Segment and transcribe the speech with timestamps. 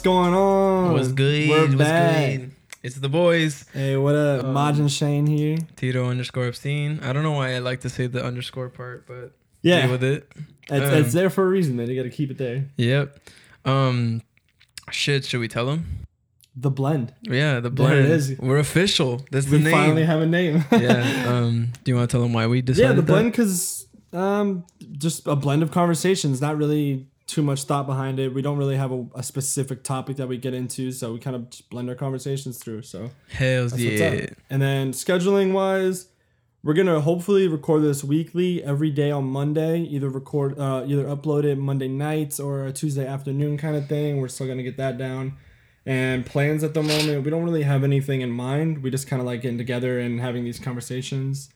[0.00, 0.92] What's going on?
[0.94, 1.50] What's good?
[1.50, 2.38] We're What's back.
[2.38, 2.52] good?
[2.82, 3.66] It's the boys.
[3.74, 4.46] Hey, what up?
[4.46, 5.58] Um, Majin Shane here.
[5.76, 7.00] Tito underscore Epstein.
[7.02, 10.26] I don't know why I like to say the underscore part, but Yeah, with it.
[10.70, 11.90] it's, um, it's there for a reason, man.
[11.90, 12.64] You got to keep it there.
[12.78, 13.14] Yep.
[13.66, 14.22] Um,
[14.90, 15.26] shit.
[15.26, 16.06] Should we tell them?
[16.56, 17.12] The blend.
[17.20, 17.98] Yeah, the There blend.
[17.98, 18.38] it is.
[18.38, 19.20] We're official.
[19.30, 19.64] That's the name.
[19.66, 20.64] we finally have a name.
[20.72, 21.28] yeah.
[21.30, 24.64] Um, do you want to tell them why we decided yeah, the blend because um,
[24.92, 26.40] just a blend of conversations.
[26.40, 28.34] Not really too much thought behind it.
[28.34, 31.36] We don't really have a, a specific topic that we get into, so we kind
[31.36, 32.82] of just blend our conversations through.
[32.82, 34.26] So Hells yeah.
[34.50, 36.08] And then scheduling wise,
[36.64, 39.80] we're gonna hopefully record this weekly every day on Monday.
[39.82, 44.20] Either record, uh, either upload it Monday nights or a Tuesday afternoon kind of thing.
[44.20, 45.36] We're still gonna get that down.
[45.86, 48.82] And plans at the moment, we don't really have anything in mind.
[48.82, 51.48] We just kind of like getting together and having these conversations.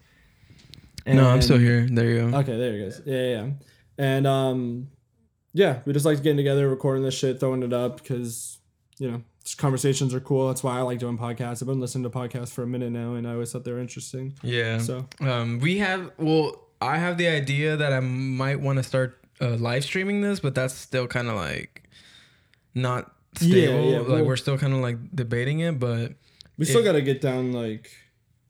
[1.04, 1.86] And, No, I'm still here.
[1.86, 2.38] There you go.
[2.38, 2.96] Okay, there you go.
[3.04, 3.50] Yeah, yeah, yeah.
[3.98, 4.88] And um,
[5.54, 8.58] yeah, we just like getting together, recording this shit, throwing it up because
[8.98, 10.48] you know just conversations are cool.
[10.48, 11.62] That's why I like doing podcasts.
[11.62, 13.78] I've been listening to podcasts for a minute now, and I always thought they were
[13.80, 14.34] interesting.
[14.42, 14.78] Yeah.
[14.78, 19.18] So Um, we have well, I have the idea that I might want to start
[19.40, 21.82] uh, live streaming this, but that's still kind of like
[22.74, 23.90] not stable.
[23.90, 26.12] yeah, like well- we're still kind of like debating it, but
[26.58, 27.90] we still got to get down like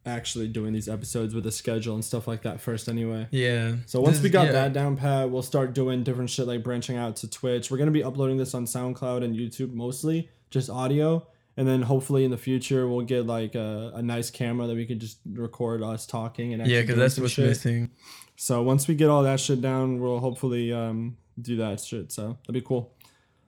[0.06, 3.26] actually doing these episodes with a schedule and stuff like that first, anyway.
[3.30, 3.76] yeah.
[3.86, 4.52] So once This- we got yeah.
[4.52, 7.70] that down pat, we'll start doing different shit like branching out to Twitch.
[7.70, 11.26] We're gonna be uploading this on SoundCloud and YouTube mostly, just audio.
[11.56, 14.86] And then hopefully in the future we'll get like a, a nice camera that we
[14.86, 17.46] can just record us talking and yeah, because that's what's shit.
[17.48, 17.90] missing.
[18.36, 22.10] So once we get all that shit down, we'll hopefully um, do that shit.
[22.10, 22.92] So that'd be cool.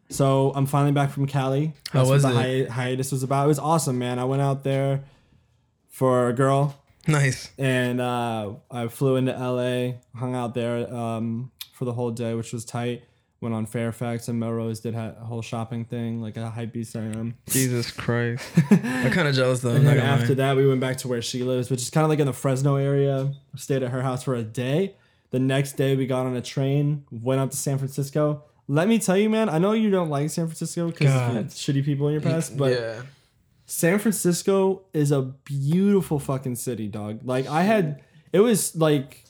[0.09, 1.75] So I'm finally back from Cali.
[1.91, 2.69] How was what the it?
[2.71, 3.47] hi- hiatus was about.
[3.47, 4.21] It was awesome, man.
[4.21, 5.03] I went out there
[5.97, 7.51] for a girl Nice.
[7.59, 12.53] and uh, I flew into LA, hung out there um, for the whole day, which
[12.53, 13.05] was tight.
[13.41, 16.97] Went on Fairfax and Melrose, did ha- a whole shopping thing, like a hype beast
[16.97, 17.35] I am.
[17.49, 18.45] Jesus Christ.
[18.71, 19.71] I'm kind of jealous though.
[19.75, 22.11] And then after that, we went back to where she lives, which is kind of
[22.11, 23.33] like in the Fresno area.
[23.55, 24.97] Stayed at her house for a day.
[25.31, 28.43] The next day, we got on a train, went up to San Francisco.
[28.69, 31.11] Let me tell you, man, I know you don't like San Francisco because
[31.55, 33.03] shitty people in your past, but yeah.
[33.67, 37.21] San Francisco is a beautiful fucking city, dog.
[37.25, 39.25] Like I had, it was like,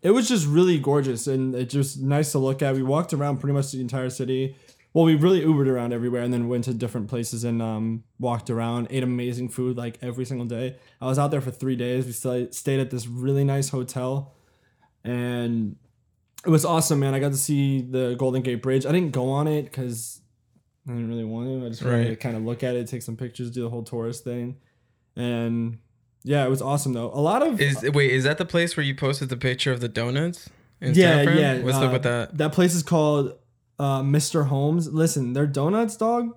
[0.00, 2.74] it was just really gorgeous and it just nice to look at.
[2.74, 4.56] We walked around pretty much the entire city.
[4.92, 8.48] Well, we really Ubered around everywhere and then went to different places and um, walked
[8.48, 10.76] around, ate amazing food like every single day.
[11.00, 12.06] I was out there for three days.
[12.06, 14.34] We still stayed at this really nice hotel
[15.02, 15.74] and
[16.46, 17.12] it was awesome, man.
[17.12, 18.86] I got to see the Golden Gate Bridge.
[18.86, 20.20] I didn't go on it because
[20.86, 21.66] I didn't really want to.
[21.66, 23.82] I just wanted to kind of look at it, take some pictures, do the whole
[23.82, 24.56] tourist thing,
[25.16, 25.78] and
[26.22, 27.10] yeah, it was awesome though.
[27.12, 29.80] A lot of Is wait, is that the place where you posted the picture of
[29.80, 30.50] the donuts?
[30.80, 31.58] In yeah, San yeah.
[31.60, 32.36] What's uh, up with that?
[32.36, 33.34] That place is called
[33.78, 34.48] uh, Mr.
[34.48, 34.92] Holmes.
[34.92, 36.36] Listen, their donuts, dog,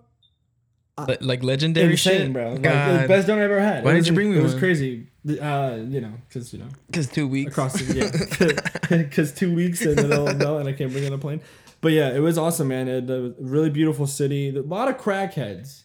[0.98, 2.54] Le- like legendary insane, shit, bro.
[2.54, 3.04] Like, God.
[3.04, 3.84] the best donut I ever had.
[3.84, 5.08] Why didn't you bring me It was crazy.
[5.28, 9.82] Uh, you know, because you know, Because two weeks across the yeah, because two weeks
[9.82, 11.42] and then middle of no, and I can't bring on a plane.
[11.82, 12.88] But yeah, it was awesome, man.
[12.88, 14.50] It, a really beautiful city.
[14.56, 15.84] A lot of crackheads.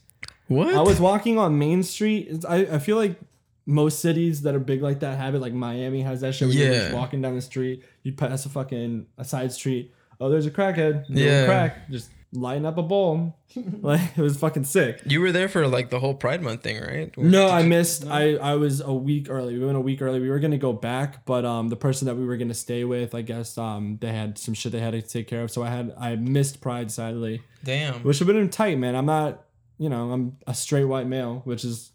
[0.48, 0.74] What?
[0.74, 2.44] I was walking on Main Street.
[2.48, 3.18] I, I feel like
[3.66, 5.38] most cities that are big like that have it.
[5.40, 6.48] Like Miami has that shit.
[6.48, 6.94] Where you're just Yeah.
[6.96, 9.92] walking down the street, you pass a fucking a side street.
[10.20, 11.06] Oh, there's a crackhead.
[11.06, 11.46] doing Yeah.
[11.46, 11.90] crack.
[11.90, 13.36] Just lighting up a bowl.
[13.82, 15.02] like it was fucking sick.
[15.04, 17.16] You were there for like the whole Pride Month thing, right?
[17.18, 18.06] No, I you- missed.
[18.06, 19.58] I I was a week early.
[19.58, 20.20] We went a week early.
[20.20, 23.14] We were gonna go back, but um, the person that we were gonna stay with,
[23.14, 25.50] I guess um, they had some shit they had to take care of.
[25.50, 27.96] So I had I missed Pride sadly, Damn.
[28.02, 28.94] which would have been tight, man.
[28.96, 29.44] I'm not,
[29.78, 31.90] you know, I'm a straight white male, which is,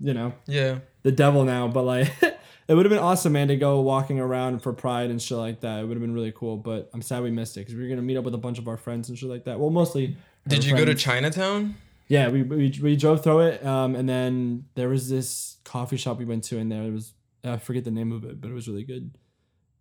[0.00, 0.78] you know, Yeah.
[1.04, 1.68] the devil now.
[1.68, 2.10] But like,
[2.68, 5.60] it would have been awesome, man, to go walking around for Pride and shit like
[5.60, 5.80] that.
[5.80, 6.56] It would have been really cool.
[6.56, 8.58] But I'm sad we missed it because we were gonna meet up with a bunch
[8.58, 9.58] of our friends and shit like that.
[9.58, 10.16] Well, mostly.
[10.46, 10.94] Did you go to.
[10.94, 11.76] Chinatown?
[12.08, 16.18] Yeah, we, we, we drove through it, um, and then there was this coffee shop
[16.18, 17.12] we went to, and there it was
[17.44, 19.16] I forget the name of it, but it was really good.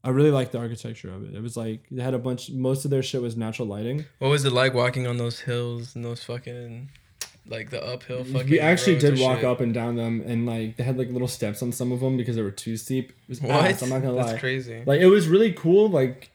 [0.04, 1.36] I really liked the architecture of it.
[1.36, 2.52] It was like they had a bunch.
[2.52, 4.06] Most of their shit was natural lighting.
[4.20, 6.92] What was it like walking on those hills and those fucking
[7.50, 8.50] like the uphill fucking?
[8.50, 9.46] we actually did walk shit?
[9.46, 12.18] up and down them, and like they had like little steps on some of them
[12.18, 13.10] because they were too steep.
[13.12, 13.66] It was What?
[13.66, 14.40] ass, I'm not gonna That's lie.
[14.40, 14.84] crazy.
[14.86, 16.30] Like it was really cool, like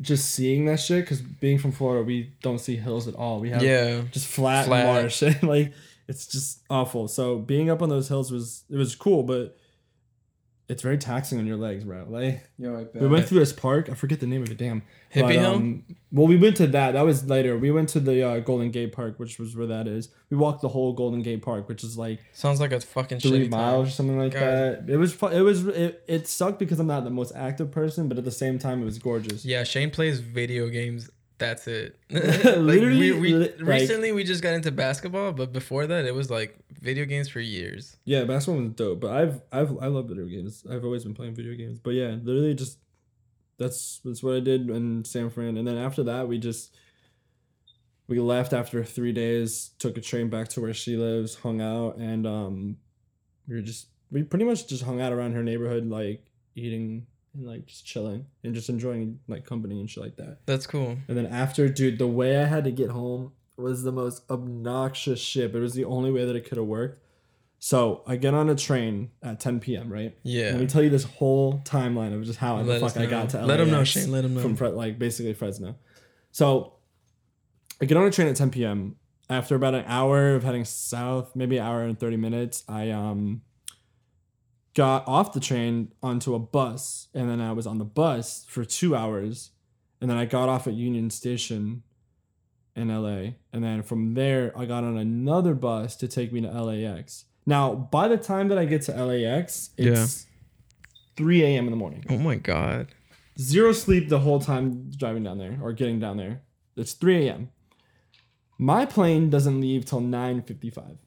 [0.00, 1.04] just seeing that shit.
[1.04, 3.40] Because being from Florida, we don't see hills at all.
[3.40, 4.02] We have yeah.
[4.10, 4.84] just flat, Flat.
[4.86, 5.72] marsh like
[6.08, 9.56] it's just awful so being up on those hills was it was cool but
[10.68, 13.00] it's very taxing on your legs bro like Yo, I bet.
[13.02, 14.82] we went through this park i forget the name of it damn
[15.14, 15.54] Hippie But, Hill?
[15.54, 18.70] um, well we went to that that was later we went to the uh, golden
[18.70, 21.84] gate park which was where that is we walked the whole golden gate park which
[21.84, 23.92] is like Sounds like a fucking three shitty miles or time.
[23.92, 24.40] something like God.
[24.42, 27.70] that it was fu- it was it, it sucked because i'm not the most active
[27.70, 31.66] person but at the same time it was gorgeous Yeah, Shane plays video games that's
[31.66, 31.98] it.
[32.10, 36.30] Literally, we, we, like- recently we just got into basketball, but before that it was
[36.30, 37.96] like video games for years.
[38.04, 40.64] Yeah, basketball was dope, but I've I've I love video games.
[40.70, 41.78] I've always been playing video games.
[41.78, 42.78] But yeah, literally just
[43.58, 45.56] that's that's what I did in San Fran.
[45.56, 46.74] And then after that we just
[48.08, 51.96] we left after three days, took a train back to where she lives, hung out,
[51.96, 52.76] and um
[53.48, 56.24] we were just we pretty much just hung out around her neighborhood, like
[56.54, 57.06] eating
[57.36, 60.38] and like just chilling and just enjoying like company and shit like that.
[60.46, 60.96] That's cool.
[61.08, 65.20] And then after, dude, the way I had to get home was the most obnoxious
[65.20, 67.02] shit, but it was the only way that it could have worked.
[67.58, 69.90] So I get on a train at 10 p.m.
[69.92, 70.16] Right?
[70.22, 70.50] Yeah.
[70.50, 73.38] Let me tell you this whole timeline of just how the fuck I got to.
[73.38, 74.40] LAX Let 'em know, Shane, let 'em know.
[74.42, 75.76] from Fre- like basically Fresno.
[76.32, 76.74] So
[77.80, 78.96] I get on a train at 10 p.m.
[79.28, 83.42] After about an hour of heading south, maybe an hour and 30 minutes, I um
[84.76, 88.62] got off the train onto a bus, and then I was on the bus for
[88.64, 89.50] two hours,
[90.02, 91.82] and then I got off at Union Station
[92.76, 96.48] in LA, and then from there I got on another bus to take me to
[96.48, 97.24] LAX.
[97.46, 100.26] Now, by the time that I get to LAX, it's
[101.16, 101.64] 3 a.m.
[101.64, 102.04] in the morning.
[102.10, 102.88] Oh my god.
[103.38, 106.42] Zero sleep the whole time driving down there or getting down there.
[106.76, 107.50] It's 3 a.m.
[108.58, 110.98] My plane doesn't leave till 9:55.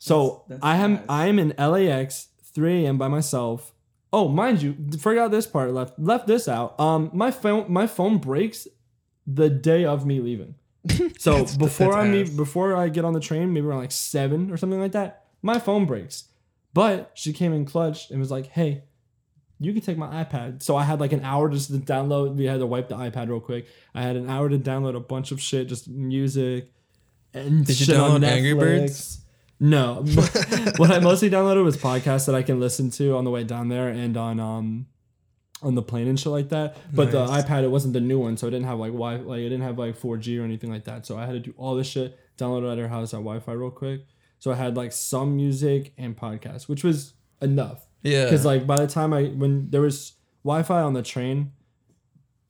[0.00, 1.10] So That's- that's I am fast.
[1.10, 2.98] I'm in LAX 3 a.m.
[2.98, 3.72] by myself.
[4.12, 5.72] Oh, mind you, forgot this part.
[5.72, 6.78] Left left this out.
[6.80, 8.66] Um, my phone my phone breaks
[9.26, 10.54] the day of me leaving.
[11.18, 13.92] So That's- before that's I meet, before I get on the train, maybe around like
[13.92, 16.24] seven or something like that, my phone breaks.
[16.72, 18.84] But she came in clutch and was like, "Hey,
[19.60, 22.34] you can take my iPad." So I had like an hour just to download.
[22.36, 23.66] We had to wipe the iPad real quick.
[23.94, 26.72] I had an hour to download a bunch of shit, just music
[27.34, 29.20] and Did you download Angry Birds?
[29.60, 29.94] No,
[30.76, 33.68] what I mostly downloaded was podcasts that I can listen to on the way down
[33.68, 34.86] there and on um
[35.62, 36.76] on the plane and shit like that.
[36.94, 39.40] But the iPad it wasn't the new one, so it didn't have like Wi like
[39.40, 41.06] it didn't have like 4G or anything like that.
[41.06, 43.52] So I had to do all this shit, download it at her house at Wi-Fi
[43.52, 44.02] real quick.
[44.38, 47.86] So I had like some music and podcasts, which was enough.
[48.02, 48.24] Yeah.
[48.24, 50.12] Because like by the time I when there was
[50.44, 51.52] Wi-Fi on the train,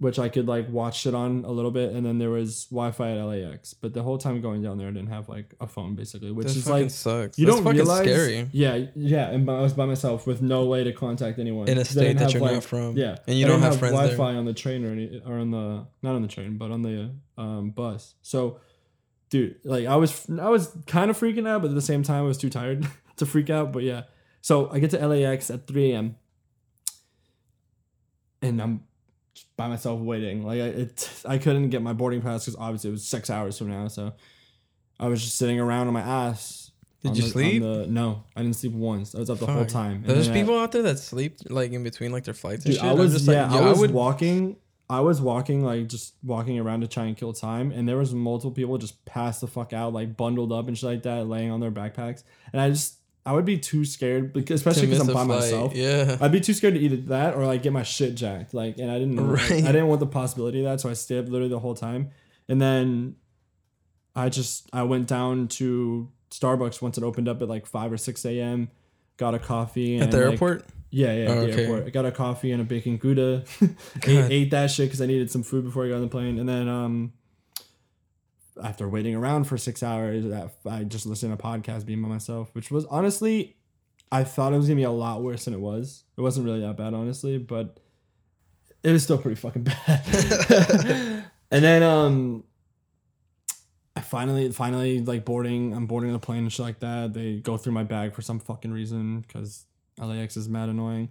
[0.01, 3.11] which I could like watch it on a little bit, and then there was Wi-Fi
[3.17, 3.75] at LAX.
[3.75, 6.47] But the whole time going down there, I didn't have like a phone basically, which
[6.47, 7.37] That is like sucks.
[7.37, 8.05] you That's don't fucking realize.
[8.07, 8.49] scary.
[8.53, 11.85] Yeah, yeah, and I was by myself with no way to contact anyone In a
[11.85, 12.97] state that have, you're like- not from.
[12.97, 13.95] Yeah, And you I don't have friends.
[13.97, 16.83] Wi-Fi on the train or any or on the not on the train, but on
[16.83, 18.15] the um, bus.
[18.23, 18.61] So,
[19.31, 22.21] dude, like I was I was kind of freaking out, but at the same time
[22.23, 22.87] I was too tired
[23.17, 23.73] to freak out.
[23.73, 24.03] But yeah,
[24.43, 26.17] so I get to LAX at 3 a.m.
[28.43, 28.85] and I'm
[29.39, 30.45] just by myself waiting.
[30.45, 33.59] Like I, it, I couldn't get my boarding pass because obviously it was six hours
[33.59, 33.89] from now.
[33.89, 34.13] So
[34.99, 36.71] I was just sitting around on my ass.
[37.03, 37.63] Did you the- sleep?
[37.63, 39.15] the- no, I didn't sleep once.
[39.15, 40.03] I was up the whole time.
[40.05, 42.75] There's then I- people out there that sleep like in between like their flights and
[42.75, 42.91] Dude, shit.
[42.91, 44.57] I was just yeah, like, I was would walking.
[44.91, 48.15] I was walking like just walking around to try and kill time, and there was
[48.15, 51.51] multiple people just passed the fuck out, like bundled up and shit like that, laying
[51.51, 52.98] on their backpacks, and I just
[53.29, 55.29] I would be too scared because especially because I'm by flight.
[55.29, 55.75] myself.
[55.75, 56.17] Yeah.
[56.21, 58.55] I'd be too scared to either that or like get my shit jacked.
[58.55, 59.51] Like, and I didn't, Right.
[59.53, 62.11] I didn't want the possibility of that, so I stayed up literally the whole time.
[62.49, 63.17] And then
[64.17, 67.99] I just I went down to Starbucks once it opened up at like five or
[67.99, 68.71] six a.m.
[69.19, 70.65] Got a coffee and At the like, airport?
[70.91, 71.63] yeah, yeah, at Oh, the okay.
[71.65, 71.87] airport.
[71.87, 73.45] I got a coffee and a bacon gouda.
[74.07, 76.39] ate, ate that shit because I needed some food before I got on the plane.
[76.39, 77.13] And then um,
[78.63, 80.25] after waiting around for six hours,
[80.69, 83.57] I just listened to a podcast being by myself, which was honestly,
[84.11, 86.05] I thought it was gonna be a lot worse than it was.
[86.17, 87.79] It wasn't really that bad, honestly, but
[88.83, 90.05] it was still pretty fucking bad.
[91.51, 92.45] and then um,
[93.97, 95.75] I finally, finally like boarding.
[95.75, 97.15] I'm boarding the plane and shit like that.
[97.15, 99.67] They go through my bag for some fucking reason because
[99.99, 101.11] LAX is mad annoying.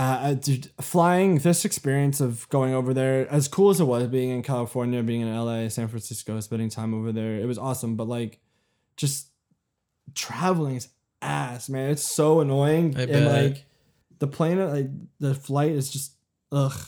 [0.00, 4.06] Uh, uh, dude, flying this experience of going over there, as cool as it was
[4.06, 7.96] being in California, being in LA, San Francisco, spending time over there, it was awesome.
[7.96, 8.40] But like,
[8.96, 9.28] just
[10.14, 10.88] traveling is
[11.20, 11.90] ass, man.
[11.90, 13.44] It's so annoying, I and bet.
[13.44, 13.66] like
[14.20, 14.88] the plane, like
[15.18, 16.14] the flight is just
[16.50, 16.80] ugh.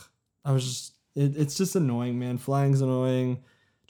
[0.43, 2.39] I was just, it, it's just annoying, man.
[2.39, 3.43] Flying's annoying.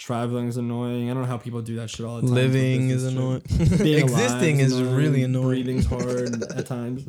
[0.03, 1.09] Traveling is annoying.
[1.09, 2.31] I don't know how people do that shit all the time.
[2.35, 3.41] Living is annoying.
[3.41, 3.77] trips.
[3.81, 5.47] Being alive Existing is really annoying.
[5.47, 7.05] Breathing's hard at times.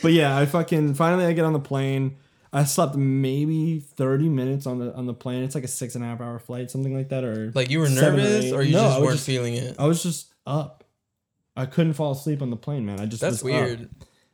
[0.00, 2.16] but yeah, I fucking finally I get on the plane.
[2.50, 5.42] I slept maybe thirty minutes on the on the plane.
[5.42, 7.22] It's like a six and a half hour flight, something like that.
[7.22, 8.52] Or Like you were nervous eight.
[8.54, 9.76] or you No, just weren't just- feeling it?
[9.78, 10.84] I was just up.
[11.54, 12.98] I couldn't fall asleep on the plane, man.
[12.98, 13.60] I just That's was up.
[13.60, 13.90] weird.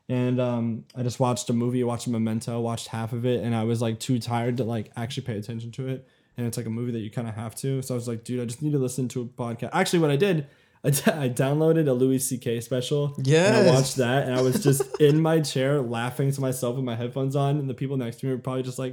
[0.08, 3.64] And um, I just watched a movie, watched Memento, watched half of it, and I
[3.64, 6.08] was like too tired to like actually pay attention to it.
[6.38, 7.83] And it's like a movie that you kind of have to.
[7.83, 9.71] So I was like, dude, I just need to listen to a podcast.
[9.73, 10.47] Actually, what I did,
[10.85, 12.61] I, d- I downloaded a Louis C.K.
[12.61, 13.14] special.
[13.18, 13.49] Yeah.
[13.59, 16.85] And I watched that, and I was just in my chair laughing to myself with
[16.85, 18.92] my headphones on, and the people next to me were probably just like,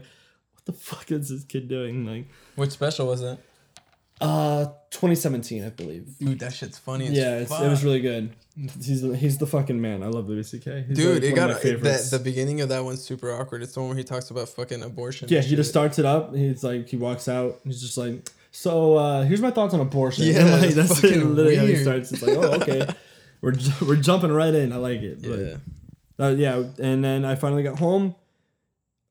[0.54, 2.04] "What the fuck is this kid doing?
[2.06, 3.40] Like, Which special was it?
[4.22, 6.18] Uh, 2017, I believe.
[6.20, 7.08] Dude, that shit's funny.
[7.08, 8.34] Yeah, it was really good.
[8.56, 10.02] He's the, he's the fucking man.
[10.02, 10.86] I love Louis C.K.
[10.88, 13.62] He's Dude, like it got that, the beginning of that one's super awkward.
[13.62, 15.28] It's the one where he talks about fucking abortion.
[15.30, 16.34] yeah, he just starts it up.
[16.34, 17.60] He's like, he walks out.
[17.66, 20.26] He's just like, so uh, here's my thoughts on abortion.
[20.28, 22.14] Yeah, like, that's fucking literally how he starts.
[22.14, 22.88] It's like, oh, okay,
[23.42, 24.72] we're ju- we're jumping right in.
[24.72, 25.22] I like it.
[25.22, 25.58] But, Yeah.
[26.18, 28.16] Uh, yeah, and then I finally got home.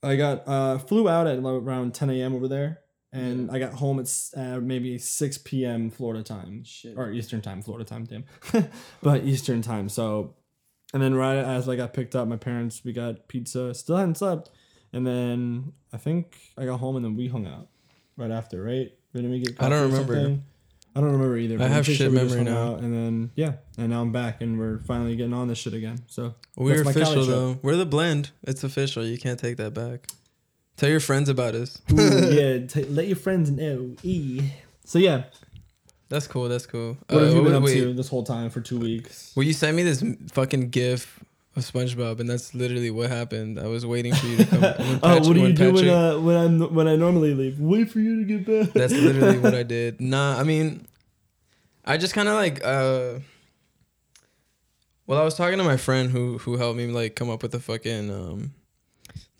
[0.02, 2.34] I got uh, flew out at around 10 a.m.
[2.34, 2.80] over there,
[3.14, 5.88] and I got home at uh, maybe 6 p.m.
[5.88, 6.94] Florida time Shit.
[6.98, 8.24] or Eastern time, Florida time, damn,
[9.02, 9.88] but Eastern time.
[9.88, 10.34] So,
[10.92, 13.72] and then right as I got picked up, my parents we got pizza.
[13.72, 14.50] Still hadn't slept,
[14.92, 17.68] and then I think I got home and then we hung out
[18.16, 18.62] right after.
[18.62, 18.92] Right?
[19.14, 19.62] Didn't we get?
[19.62, 20.14] I don't remember.
[20.14, 20.44] something?
[20.96, 21.54] I don't remember either.
[21.54, 22.74] I'm have shit memory now.
[22.74, 25.98] and then yeah, and now I'm back, and we're finally getting on this shit again.
[26.08, 27.26] So We're official trip.
[27.26, 27.58] though.
[27.62, 28.30] We're the blend.
[28.42, 29.04] It's official.
[29.04, 30.06] You can't take that back.
[30.76, 31.80] Tell your friends about us.
[31.92, 31.96] Ooh,
[32.32, 33.94] yeah, t- let your friends know.
[34.02, 34.42] E.
[34.84, 35.24] So yeah,
[36.08, 36.48] That's cool.
[36.48, 36.96] That's cool.
[37.08, 39.32] what have Uh, you been up to this whole time for two weeks?
[39.36, 41.20] Well, you sent me this fucking gif
[41.56, 43.58] of SpongeBob, and that's literally what happened.
[43.60, 44.64] I was waiting for you to come.
[44.64, 47.60] oh, Patrick- what do you do when uh, when I when I normally leave?
[47.60, 48.72] Wait for you to get back.
[48.74, 50.00] That's literally what I did.
[50.00, 50.86] Nah, I mean,
[51.84, 52.64] I just kind of like.
[52.64, 53.20] uh
[55.06, 57.52] Well, I was talking to my friend who who helped me like come up with
[57.52, 58.52] the fucking um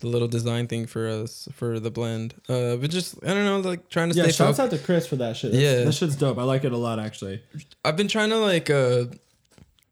[0.05, 2.33] the little design thing for us for the blend.
[2.47, 4.31] Uh, but just I don't know, like trying to yeah, stay.
[4.31, 4.73] shouts focused.
[4.73, 5.51] out to Chris for that shit.
[5.51, 5.83] That's, Yeah.
[5.83, 6.37] that shit's dope.
[6.37, 7.41] I like it a lot actually.
[7.83, 9.05] I've been trying to like uh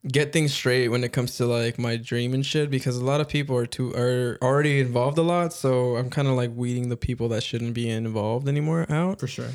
[0.06, 3.22] get things straight when it comes to like my dream and shit because a lot
[3.22, 6.90] of people are too are already involved a lot so i'm kind of like weeding
[6.90, 9.48] the people that shouldn't be involved anymore out For sure.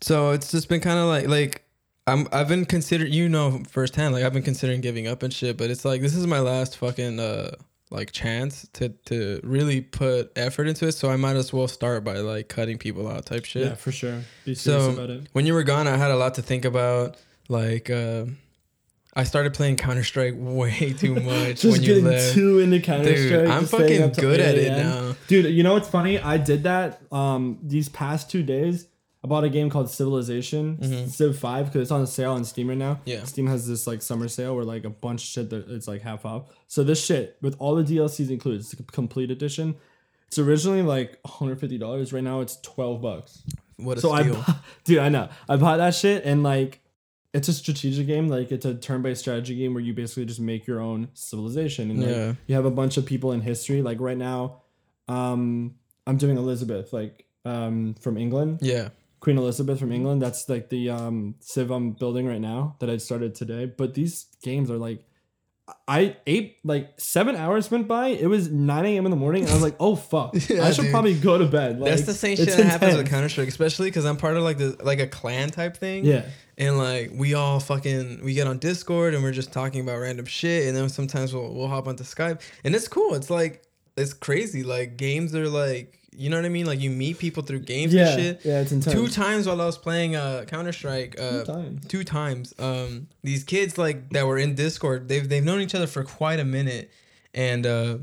[0.00, 1.62] so it's just been kind of like like
[2.08, 5.56] i'm i've been considering you know firsthand like i've been considering giving up and shit
[5.56, 7.52] but it's like this is my last fucking uh
[7.94, 12.02] like chance to to really put effort into it so i might as well start
[12.04, 14.18] by like cutting people out type shit Yeah, for sure.
[14.44, 15.28] Be serious So- about it.
[15.32, 17.16] when you were gone, I had a lot to think about.
[17.48, 18.24] Like, uh,
[19.14, 22.34] I started playing Counter Strike way too much Just when you getting left.
[22.34, 23.40] too into Counter Strike.
[23.42, 25.14] Dude, I'm fucking good at it now.
[25.28, 26.18] Dude, you know what's funny?
[26.18, 28.86] I did that um these past two days.
[29.24, 31.08] I bought a game called Civilization, Mhm.
[31.08, 33.00] Civ 5, because it's on sale on Steam right now.
[33.06, 33.24] Yeah.
[33.24, 36.02] Steam has this like summer sale where like a bunch of shit that it's like
[36.02, 36.44] half off.
[36.68, 39.76] So this shit with all the DLCs included, it's a complete edition.
[40.28, 42.12] It's originally like $150.
[42.12, 43.42] Right now it's 12 bucks.
[43.78, 44.34] What a so I steal!
[44.34, 45.28] bought, dude, I know.
[45.48, 46.80] I bought that shit and like
[47.32, 50.66] it's a strategic game, like it's a turn-based strategy game where you basically just make
[50.66, 52.34] your own civilization and like, Yeah.
[52.46, 53.80] you have a bunch of people in history.
[53.82, 54.62] Like right now,
[55.08, 55.76] um,
[56.06, 58.90] I'm doing Elizabeth, like um, from England, yeah,
[59.24, 60.20] Queen Elizabeth from England.
[60.20, 63.64] That's like the um, civ I'm building right now that I started today.
[63.64, 65.02] But these games are like,
[65.88, 68.08] I ate like seven hours went by.
[68.08, 69.06] It was 9 a.m.
[69.06, 70.90] in the morning, and I was like, oh fuck, Yeah, I should dude.
[70.90, 71.80] probably go to bed.
[71.80, 73.08] Like, that's the same shit it's that happens with.
[73.08, 76.04] Counter Strike, especially because I'm part of like the like a clan type thing.
[76.04, 76.26] Yeah,
[76.58, 80.26] and like we all fucking we get on Discord and we're just talking about random
[80.26, 83.14] shit, and then sometimes we'll we'll hop onto Skype, and it's cool.
[83.14, 83.62] It's like
[83.96, 84.64] it's crazy.
[84.64, 86.66] Like games are like you know what I mean.
[86.66, 88.40] Like you meet people through games yeah, and shit.
[88.44, 88.60] yeah.
[88.60, 88.94] It's intense.
[88.94, 91.16] two times while I was playing uh, Counter Strike.
[91.20, 91.86] Uh, Two times.
[91.88, 92.54] two times.
[92.58, 95.08] Um, these kids like that were in Discord.
[95.08, 96.90] They've they've known each other for quite a minute,
[97.34, 97.98] and uh,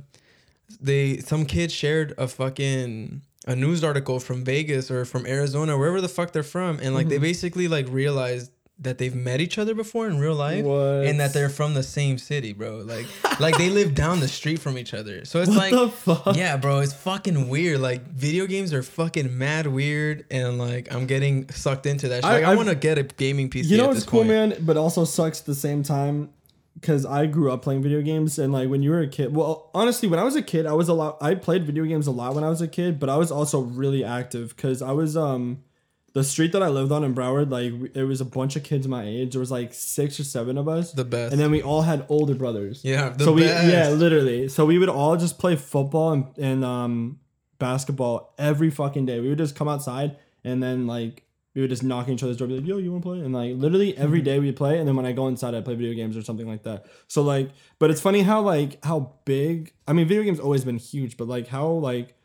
[0.79, 5.99] they some kid shared a fucking a news article from Vegas or from Arizona, wherever
[5.99, 7.21] the fuck they're from, and like they Mhm.
[7.21, 8.51] basically like realized
[8.81, 10.65] that they've met each other before in real life.
[10.65, 11.05] What?
[11.05, 12.77] And that they're from the same city, bro.
[12.77, 13.05] Like,
[13.39, 15.23] like they live down the street from each other.
[15.23, 16.35] So it's what like, the fuck?
[16.35, 17.79] yeah, bro, it's fucking weird.
[17.79, 22.23] Like video games are fucking mad weird, and like I'm getting sucked into that.
[22.23, 22.25] Shit.
[22.25, 23.65] I- Like, I, I've- want to get a gaming PC.
[23.65, 26.29] You know what's cool, man, but also sucks at the same time
[26.73, 29.35] because I grew up playing video games and like when you were a kid.
[29.35, 31.17] Well, honestly, when I was a kid, I was a lot.
[31.21, 33.59] I played video games a lot when I was a kid, but I was also
[33.59, 35.63] really active because I was um
[36.13, 37.49] the street that I lived on in Broward.
[37.51, 39.31] Like it was a bunch of kids my age.
[39.31, 41.31] There was like six or seven of us, The best.
[41.31, 42.81] and then we all had older brothers.
[42.83, 43.67] yeah, the so we best.
[43.71, 47.19] yeah literally so we would all just play football and, and um
[47.59, 51.83] basketball every fucking day we would just come outside and then like we would just
[51.83, 53.95] knock on each other's door be like yo you want to play and like literally
[53.97, 56.23] every day we'd play and then when i go inside i play video games or
[56.23, 60.23] something like that so like but it's funny how like how big i mean video
[60.23, 62.15] games always been huge but like how like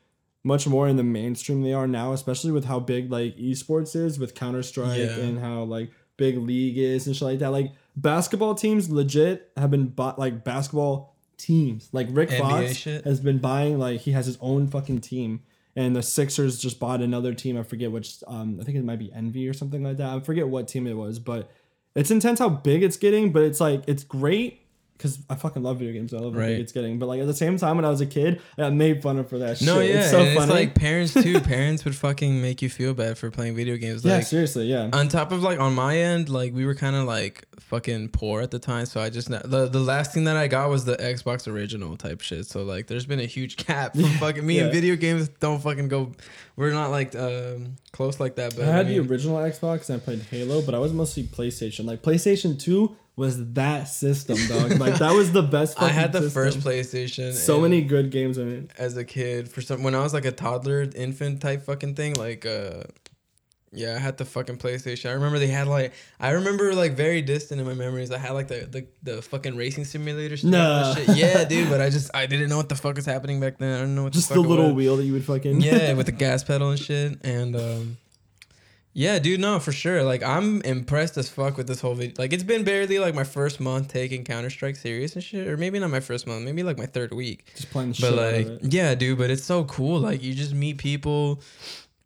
[0.47, 4.19] much more in the mainstream they are now especially with how big like esports is
[4.19, 5.17] with counter-strike Yeah.
[5.26, 7.50] and how like big league is and shit like that.
[7.50, 11.88] Like basketball teams legit have been bought like basketball teams.
[11.93, 13.05] Like rick NBA fox shit?
[13.05, 15.43] has been buying like he has his own fucking team.
[15.75, 17.59] And the sixers just bought another team.
[17.59, 20.09] I forget which um i think it might be envy or something like that.
[20.09, 21.50] I forget what team it was but
[21.95, 24.61] it's intense how big it's getting but it's like it's great
[24.97, 26.12] because I fucking love video games.
[26.15, 26.50] I love Right.
[26.53, 26.99] it's getting.
[26.99, 29.29] But like at the same time, when I was a kid, I made fun of
[29.29, 29.91] for that No, shit.
[29.91, 30.45] yeah, it's so and funny.
[30.45, 31.41] it's like parents too.
[31.57, 34.05] parents would fucking make you feel bad for playing video games.
[34.05, 34.88] yeah, Like seriously, yeah.
[34.93, 38.43] on top of like on my end, like we were kind of like fucking poor
[38.43, 40.97] at the time, so I just the the last thing that I got was the
[40.97, 42.47] Xbox original type shit.
[42.47, 45.29] So like, there's been a huge gap from fucking me and video games.
[45.41, 46.12] Don't fucking go.
[46.57, 48.55] We're not like um close like that.
[48.57, 51.25] But I had mean, the original Xbox and I played Halo, but I was mostly
[51.25, 51.85] PlayStation.
[51.85, 54.79] Like PlayStation Two was that system, dog.
[54.79, 55.81] like that was the best.
[55.83, 56.43] I had the system.
[56.43, 57.33] first PlayStation.
[57.33, 58.71] So many good games in it.
[58.77, 62.15] as a kid for some when I was like a toddler, infant type fucking thing.
[62.15, 62.83] Like, uh,
[63.73, 65.09] yeah, I had the fucking PlayStation.
[65.09, 68.11] I remember they had like I remember like very distant in my memories.
[68.11, 70.99] I had like the the, the fucking racing simulator stuff.
[70.99, 71.17] And shit.
[71.17, 71.71] Yeah, dude.
[71.71, 73.77] But I just I didn't know what the fuck was happening back then.
[73.77, 76.07] I don't know what Just the, the little wheel that you would fucking yeah, with
[76.07, 77.19] the gas pedal and shit.
[77.25, 77.97] And um
[78.99, 80.03] yeah, dude, no, for sure.
[80.03, 82.15] Like I'm impressed as fuck with this whole video.
[82.17, 85.59] Like it's been barely like my first month taking Counter Strike serious and shit, or
[85.59, 87.45] maybe not my first month, maybe like my third week.
[87.55, 90.00] just playing the But shit out like, yeah, dude, but it's so cool.
[90.00, 91.43] Like you just meet people.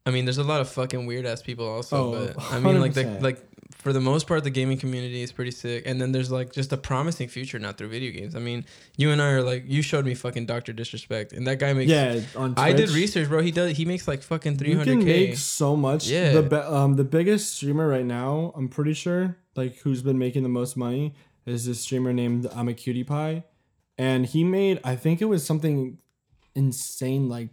[0.05, 2.81] I mean, there's a lot of fucking weird ass people also, Oh, but I mean,
[2.81, 3.23] like the 100%.
[3.23, 3.39] like
[3.81, 5.85] for the most part, the gaming community is pretty sick.
[5.87, 8.37] And then there's like just a promising future now through video games.
[8.37, 11.59] I mean, you and I are like, you showed me fucking Doctor Disrespect, and that
[11.59, 11.91] guy makes.
[11.91, 13.41] Yeah, on I did research, bro.
[13.41, 13.77] He does.
[13.77, 16.09] He makes like fucking three You can make so much.
[16.09, 16.33] Yeah.
[16.33, 20.43] The be- um the biggest streamer right now, I'm pretty sure, like who's been making
[20.43, 21.15] the most money
[21.47, 23.45] is this streamer named Imaqtpie,
[23.97, 25.99] and he made I think it was something
[26.55, 27.49] insane like.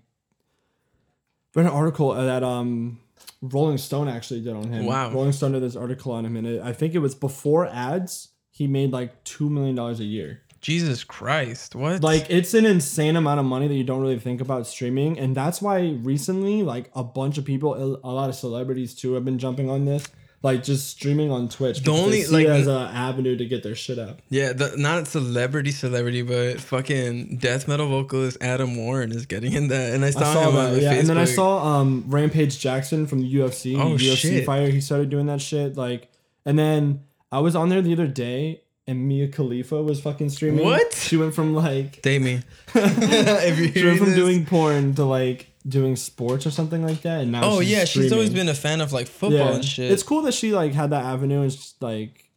[1.56, 3.00] Read an article that um
[3.42, 4.86] Rolling Stone actually did on him.
[4.86, 5.12] Wow.
[5.12, 8.30] Rolling Stone did this article on him, and it, I think it was before ads.
[8.52, 10.42] He made like two million dollars a year.
[10.60, 12.02] Jesus Christ, what?
[12.02, 15.36] Like it's an insane amount of money that you don't really think about streaming, and
[15.36, 19.38] that's why recently, like a bunch of people, a lot of celebrities too, have been
[19.38, 20.08] jumping on this,
[20.44, 21.80] like just streaming on Twitch.
[21.84, 24.22] because only- like, as an avenue to get their shit up.
[24.30, 29.54] yeah, the, not a celebrity, celebrity, but fucking death metal vocalist Adam Warren is getting
[29.54, 31.00] in that, and I saw, I saw him on that, yeah, Facebook.
[31.00, 34.46] and then I saw um Rampage Jackson from the UFC, Oh, UFC shit.
[34.46, 34.70] fighter.
[34.70, 36.10] He started doing that shit, like,
[36.46, 38.62] and then I was on there the other day.
[38.90, 40.64] And Mia Khalifa was fucking streaming.
[40.64, 40.94] What?
[40.94, 42.40] She went from like Date me.
[42.74, 44.16] if you're she went from this.
[44.16, 47.22] doing porn to like doing sports or something like that.
[47.22, 49.92] And now Oh she's yeah, she's always been a fan of like football and shit.
[49.92, 52.30] It's cool that she like had that avenue and just like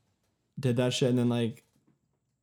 [0.58, 1.62] did that shit and then like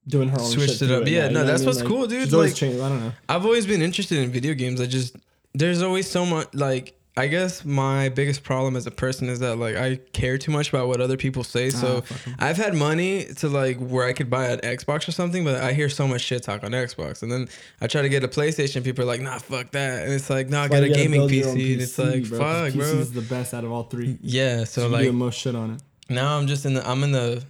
[0.08, 1.08] doing her own Switched shit it up.
[1.08, 1.66] Yeah, you no, that's I mean?
[1.68, 2.24] what's Like, cool, dude.
[2.24, 2.80] She's always Like- changed.
[2.82, 3.12] I don't know.
[3.28, 4.80] I've always been interested in video games.
[4.80, 5.16] I just
[5.54, 9.56] there's always so much like I guess my biggest problem as a person is that
[9.56, 11.72] like I care too much about what other people say.
[11.72, 12.36] So Ah.
[12.38, 15.74] I've had money to like where I could buy an Xbox or something, but I
[15.74, 17.24] hear so much shit talk on Xbox.
[17.24, 17.50] And then
[17.82, 20.04] I try to get a PlayStation, people are like, nah, fuck that.
[20.04, 21.74] And it's like, nah, Why get a gaming build PC.
[21.74, 22.86] And it's like, bro, fuck, PC bro.
[22.86, 24.18] is the best out of all three.
[24.22, 24.64] Yeah.
[24.66, 25.82] So So you do the like most shit on it.
[26.10, 27.44] now I'm just in the I'm in the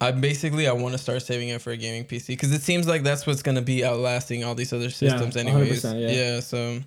[0.00, 2.86] I basically I want to start saving it for a gaming PC because it seems
[2.86, 5.84] like that's what's gonna be outlasting all these other systems anyways.
[5.84, 6.10] 100%, yeah.
[6.34, 6.40] yeah.
[6.40, 6.78] So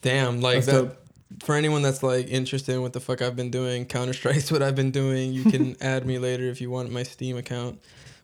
[0.00, 0.96] damn, like That's that dope.
[1.42, 4.62] For anyone that's like interested in what the fuck I've been doing, Counter Strike's what
[4.62, 5.32] I've been doing.
[5.32, 7.80] You can add me later if you want my Steam account.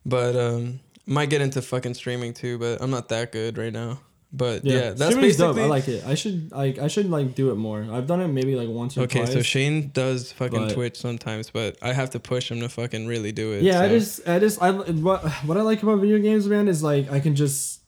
[0.07, 4.01] But um might get into fucking streaming too, but I'm not that good right now.
[4.31, 5.64] But yeah, that's Streaming's basically dope.
[5.64, 6.05] I like it.
[6.07, 7.87] I should like I should like do it more.
[7.90, 9.31] I've done it maybe like once or Okay, twice.
[9.31, 12.68] Okay, so Shane does fucking But- Twitch sometimes, but I have to push him to
[12.68, 13.62] fucking really do it.
[13.62, 16.83] Yeah, I just, I just, I what what I like about video games, man, is
[16.83, 17.81] like I can just,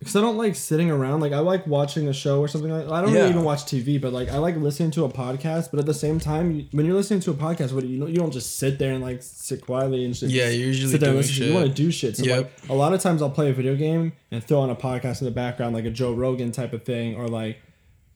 [0.00, 1.20] because I don't like sitting around.
[1.20, 2.88] Like I like watching a show or something like.
[2.90, 3.18] I don't Yeah.
[3.20, 5.70] really even watch TV, but like I like listening to a podcast.
[5.70, 7.98] But at the same time, you, when you're listening to a podcast, what do you
[7.98, 8.06] know?
[8.06, 10.30] You don't just sit there and like sit quietly and shit.
[10.30, 11.34] Yeah, you're usually sit there and listen.
[11.34, 11.48] shit.
[11.48, 12.16] You want to do shit.
[12.16, 12.38] So Yep.
[12.62, 15.20] like a lot of times I'll play a video game and throw on a podcast
[15.20, 17.58] in the background, like a Joe Rogan type of thing, or like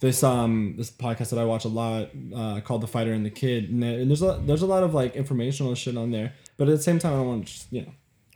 [0.00, 3.30] this um this podcast that I watch a lot uh, called The Fighter and the
[3.30, 6.32] Kid, and, and there's a there's a lot of like informational shit on there.
[6.56, 7.92] But at the same time, I don't want to just you know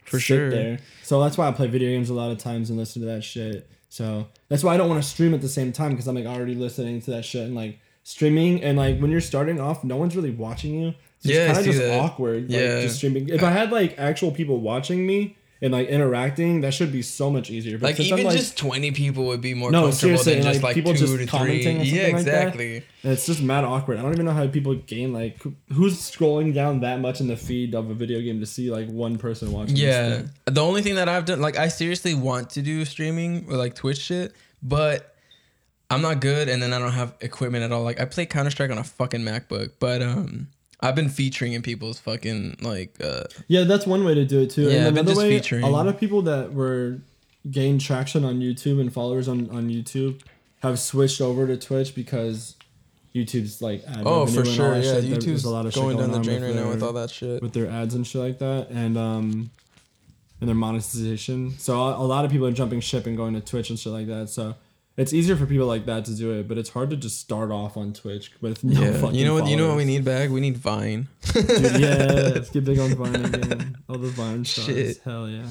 [0.08, 0.50] For sure.
[0.50, 0.78] there.
[1.02, 3.24] So that's why I play video games a lot of times and listen to that
[3.24, 3.68] shit.
[3.88, 6.26] So that's why I don't want to stream at the same time because I'm like
[6.26, 9.96] already listening to that shit and like streaming and like when you're starting off, no
[9.96, 10.94] one's really watching you.
[11.20, 12.00] So Yeah, it's kind of just that.
[12.00, 12.50] awkward.
[12.50, 12.82] Like, Yeah.
[12.82, 13.30] just streaming.
[13.30, 17.30] If I had like actual people watching me and like interacting, that should be so
[17.30, 17.78] much easier.
[17.78, 20.46] But Like since I'm, even just twenty people would be more No, comfortable than just
[20.46, 21.26] like, like people two just to three.
[21.26, 22.82] commenting Yeah, something like exactly.
[23.02, 23.98] it's just mad awkward.
[23.98, 25.42] I don't even know how people gain like
[25.72, 28.88] who's scrolling down that much in the feed of a video game to see like
[28.88, 29.76] one person watching.
[29.76, 30.22] Yeah.
[30.46, 33.74] The only thing that I've done, like, I seriously want to do streaming or like
[33.74, 35.14] Twitch shit, but
[35.90, 37.82] I'm not good, and then I don't have equipment at all.
[37.82, 40.48] Like, I play Counter Strike on a fucking MacBook, but um,
[40.80, 44.50] I've been featuring in people's fucking like uh, Yeah, that's one way to do it
[44.50, 44.62] too.
[44.62, 45.64] Yeah, I've and been another just way, featuring.
[45.64, 46.98] a lot of people that were
[47.50, 50.20] gained traction on YouTube and followers on, on YouTube
[50.62, 52.54] have switched over to Twitch because
[53.14, 54.82] YouTube's like ad oh for sure, yeah.
[54.82, 55.04] shit.
[55.04, 57.10] YouTube's there's a lot of shit going down the drain right now with all that
[57.10, 57.42] shit.
[57.42, 58.68] with their ads and shit like that.
[58.70, 59.50] And um,
[60.40, 61.58] and their monetization.
[61.58, 63.92] So a, a lot of people are jumping ship and going to Twitch and shit
[63.92, 64.28] like that.
[64.28, 64.54] So
[64.98, 67.50] it's easier for people like that to do it, but it's hard to just start
[67.52, 68.92] off on Twitch with no yeah.
[68.92, 69.46] fucking You know what?
[69.46, 70.28] You know what we need back?
[70.28, 71.06] We need Vine.
[71.32, 71.46] Dude,
[71.80, 71.96] yeah,
[72.34, 73.78] let's get big on Vine again.
[73.88, 74.66] All the Vine stars.
[74.66, 75.00] Shit.
[75.04, 75.46] Hell yeah.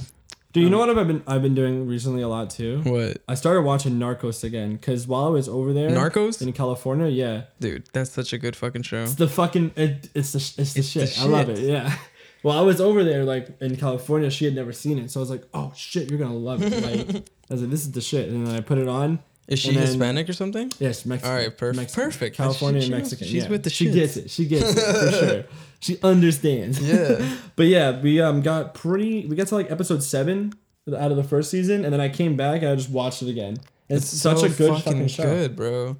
[0.51, 2.81] Dude, you know what I've been I've been doing recently a lot too.
[2.83, 3.17] What?
[3.27, 6.41] I started watching Narcos again because while I was over there, Narcos?
[6.41, 9.03] in California, yeah, Dude, that's such a good fucking show.
[9.03, 11.21] it's the fucking it, it's the it's the, It's the shit.
[11.21, 11.59] I love it.
[11.59, 11.95] Yeah.
[12.43, 14.29] Well, I was over there like in California.
[14.29, 16.71] She had never seen it, so I was like, "Oh shit, you're gonna love it!"
[16.71, 19.19] Like, I was like, "This is the shit," and then I put it on.
[19.47, 20.71] Is she then- Hispanic or something?
[20.79, 21.31] Yes, Mexican.
[21.31, 22.03] All right, perf- Mexican.
[22.03, 22.35] perfect.
[22.35, 23.27] California She- she Mexican.
[23.27, 23.49] she's yeah.
[23.49, 24.29] with the She gets it.
[24.29, 25.43] She gets it for sure.
[25.79, 26.79] She understands.
[26.81, 27.35] Yeah.
[27.55, 29.25] But yeah, we um got pretty.
[29.25, 30.53] We got to like episode seven
[30.95, 33.29] out of the first season, and then I came back and I just watched it
[33.29, 33.57] again.
[33.89, 35.23] It's, such so a good fucking, show.
[35.23, 35.97] good, bro.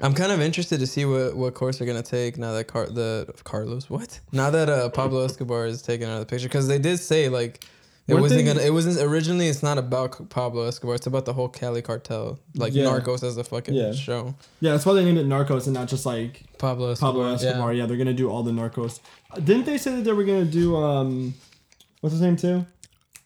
[0.00, 2.86] I'm kind of interested to see what, what course they're gonna take now that Car-
[2.88, 6.68] the Carlos what now that uh, Pablo Escobar is taken out of the picture because
[6.68, 7.64] they did say like
[8.08, 11.48] it wasn't gonna it wasn't originally it's not about Pablo Escobar it's about the whole
[11.48, 12.84] Cali cartel like Yeah.
[12.84, 13.92] Narcos as a fucking Yeah.
[13.92, 17.34] show Yeah, that's why they named it Narcos and not just like Pablo Escobar, Pablo
[17.34, 17.72] Escobar.
[17.72, 17.86] Yeah.
[17.86, 19.00] they're gonna do all the Narcos.
[19.30, 21.34] Uh, Didn't they say that they were gonna do um,
[22.00, 22.64] what's his name too?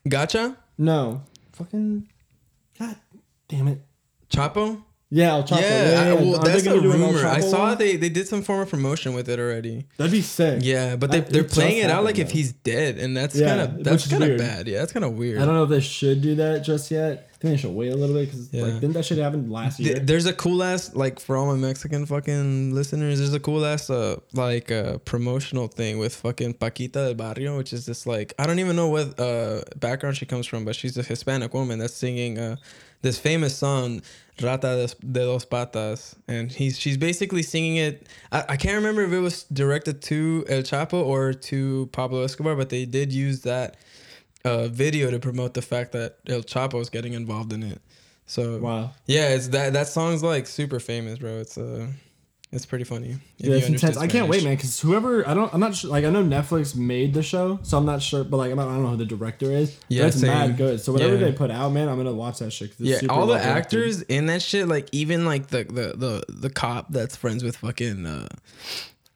[0.08, 2.08] Gotcha No, fucking,
[2.78, 2.96] god,
[3.48, 3.82] damn it.
[4.30, 5.60] Chapo Yeah, El Chapo.
[5.60, 8.28] yeah, I- well that's a gonna do an El rumor I saw they they did
[8.28, 10.60] some form of promotion with it already That'd be sick.
[10.62, 13.48] yeah but they they're playing it out like happened, if he's dead and that's Yeah,
[13.48, 15.70] kind of that's kind of bad yeah that's kind of weird I don't know if
[15.70, 17.26] they should do that just yet.
[17.34, 18.64] I think they should wait a little bit because Yeah.
[18.64, 19.98] like didn't that shit happen last year?
[19.98, 23.18] There's a cool ass like for all my Mexican fucking listeners.
[23.18, 27.72] There's a cool ass uh like uh promotional thing with fucking Paquita del Barrio, which
[27.72, 30.96] is this like I don't even know what uh background she comes from, but she's
[30.98, 32.56] a Hispanic woman that's singing uh
[33.02, 34.02] this famous song
[34.42, 38.08] Rata de dos patas, and he's she's basically singing it.
[38.32, 42.56] I, I can't remember if it was directed to El Chapo or to Pablo Escobar,
[42.56, 43.76] but they did use that
[44.44, 47.80] uh video to promote the fact that El Chapo is getting involved in it.
[48.26, 48.92] So wow.
[49.06, 51.40] yeah, it's that that song's like super famous, bro.
[51.40, 51.88] It's uh
[52.52, 53.16] it's pretty funny.
[53.38, 53.96] Yeah, it's intense.
[53.96, 54.56] I can't wait, man.
[54.56, 55.90] Because whoever I don't, I'm not sure.
[55.90, 58.24] Like I know Netflix made the show, so I'm not sure.
[58.24, 59.76] But like I'm not, I don't know who the director is.
[59.88, 60.28] Yeah, it's same.
[60.30, 60.80] mad good.
[60.80, 61.26] So whatever Yeah.
[61.26, 62.70] they put out, man, I'm gonna watch that shit.
[62.70, 65.94] 'cause it's Yeah, super all the actors in that shit, like even like the the
[65.96, 68.26] the, the cop that's friends with fucking uh,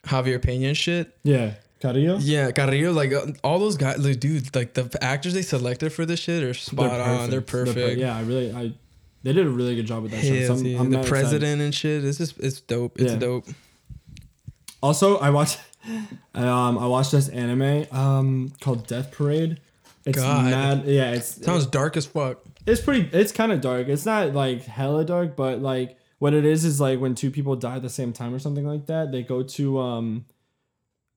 [0.05, 1.17] Javier Pena shit.
[1.23, 2.17] Yeah, Carrillo.
[2.19, 6.05] Yeah, Carrillo, like uh, all those guys, like, dude, like the actors they selected for
[6.05, 7.29] this shit are spot on.
[7.29, 7.99] They're per- perfect.
[7.99, 8.73] yeah, I really, I,
[9.25, 10.33] they did a really good job with that show.
[10.33, 10.79] Hells So I'm, yeah.
[10.79, 11.09] I'm the mad excited.
[11.09, 12.05] president and shit.
[12.05, 12.99] It's just it's dope.
[13.01, 13.19] It's Yeah.
[13.19, 13.45] dope.
[14.81, 15.59] Also, I watched,
[16.35, 19.59] um, I watched this anime, um, called Death Parade.
[20.05, 20.45] It's God.
[20.45, 20.85] mad.
[20.85, 22.37] Yeah, it's Sounds dark as fuck.
[22.67, 23.09] it's pretty.
[23.17, 23.87] It's kind of dark.
[23.87, 27.55] It's not like hella dark, but like what it is is like when two people
[27.55, 29.11] die at the same time or something like that.
[29.11, 30.25] They go to um,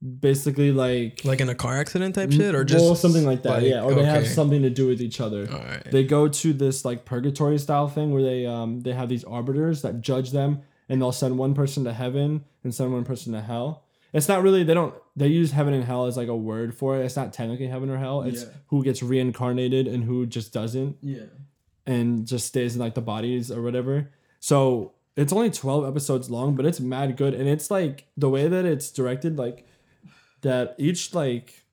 [0.02, 3.50] basically like Like in a car accident type shit, or just well, something like that.
[3.50, 5.48] like, yeah, or they have something to do with each other.
[5.50, 5.90] All right.
[5.90, 9.82] They go to this like purgatory style thing where they um they have these arbiters
[9.82, 13.40] that judge them, and they'll send one person to heaven and send one person to
[13.40, 13.84] hell.
[14.12, 16.96] It's not really they don't they use heaven and hell as like a word for
[16.96, 17.04] it.
[17.04, 18.22] It's not technically heaven or hell.
[18.22, 18.48] It's Yeah.
[18.68, 21.24] who gets reincarnated and who just doesn't yeah.
[21.86, 24.10] and just stays in like the bodies or whatever.
[24.40, 27.34] So it's only 12 episodes long, but it's mad good.
[27.34, 29.66] And it's like the way that it's directed, like
[30.42, 31.64] that each like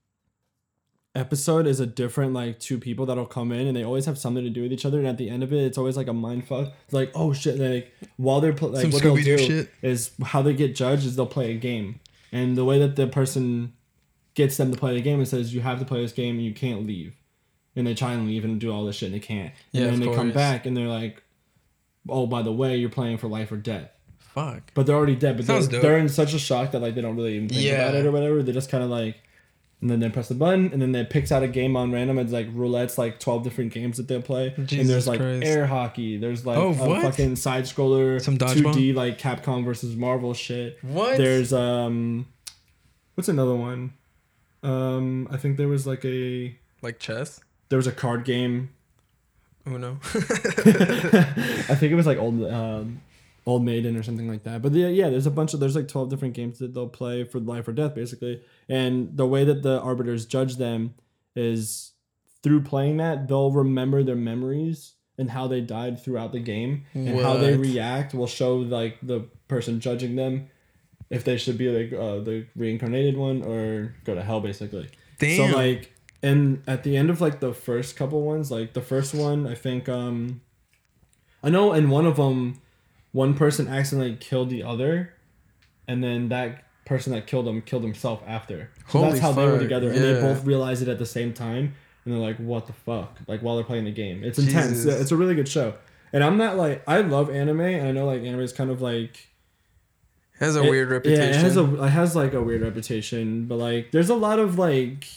[1.15, 4.43] episode is a different like two people that'll come in and they always have something
[4.43, 4.97] to do with each other.
[4.99, 6.73] And at the end of it, it's always like a mind fuck.
[6.85, 9.69] It's like, oh shit, like while they're pl- like Some what they'll do shit.
[9.81, 11.99] is how they get judged is they'll play a game.
[12.31, 13.73] And the way that the person
[14.33, 16.45] gets them to play the game and says you have to play this game and
[16.45, 17.15] you can't leave.
[17.77, 19.53] And they try and leave and do all this shit and they can't.
[19.73, 21.23] And Yeah, then they come back and they're like,
[22.09, 23.89] oh, by the way, you're playing for life or death.
[24.35, 24.61] Fuck.
[24.75, 25.37] But they're already dead.
[25.37, 25.89] But Sounds they're, dope.
[25.89, 27.87] they're in such a shock that like they don't really even think Yeah.
[27.87, 28.43] about it or whatever.
[28.43, 29.15] They just kind of like,
[29.81, 32.17] and then they press the button and then they picks out a game on random.
[32.19, 34.53] It's like roulette's like twelve different games that they'll play.
[34.55, 35.45] and Jesus there's like Christ.
[35.45, 36.17] air hockey.
[36.17, 37.01] There's like Oh, a what?
[37.01, 40.77] fucking side scroller, Some two D like Capcom versus Marvel shit.
[40.83, 41.17] What?
[41.17, 42.27] There's um,
[43.15, 43.93] what's another one?
[44.63, 47.39] Um, I think there was like a like chess.
[47.69, 48.69] there was a card game
[49.67, 49.99] Uno.
[50.13, 53.01] I think it was like old um,
[53.45, 54.61] old maiden or something like that.
[54.61, 57.23] But yeah, yeah, there's a bunch of there's like twelve different games that they'll play
[57.23, 58.41] for life or death basically.
[58.67, 60.95] And the way that the arbiters judge them
[61.35, 61.91] is
[62.41, 67.19] through playing that they'll remember their memories and how they died throughout the game and
[67.21, 70.47] how they react will show like the person judging them
[71.09, 74.89] if they should be like uh, the reincarnated one or go to hell basically.
[75.19, 75.51] Damn.
[75.51, 79.13] So like and at the end of like the first couple ones, like the first
[79.13, 80.41] one, I think um
[81.43, 82.59] I know in one of them
[83.15, 85.13] one person accidentally killed the other
[85.87, 88.69] and then that person that killed him killed himself after.
[88.89, 91.05] So Holy that's how they were fuck, together and they both realized it at the
[91.05, 91.73] same time
[92.03, 94.23] and they're like, "What the fuck?" Like while they're playing the game.
[94.23, 94.71] It's intense.
[94.83, 95.01] Jesus.
[95.01, 95.73] It's a really good show.
[96.13, 98.81] And I'm not like I love anime, and I know like anime is kind of
[98.81, 99.29] like
[100.39, 101.23] has a it- weird reputation.
[101.23, 104.39] Yeah, it has a it has like a weird reputation, but like there's a lot
[104.39, 105.07] of like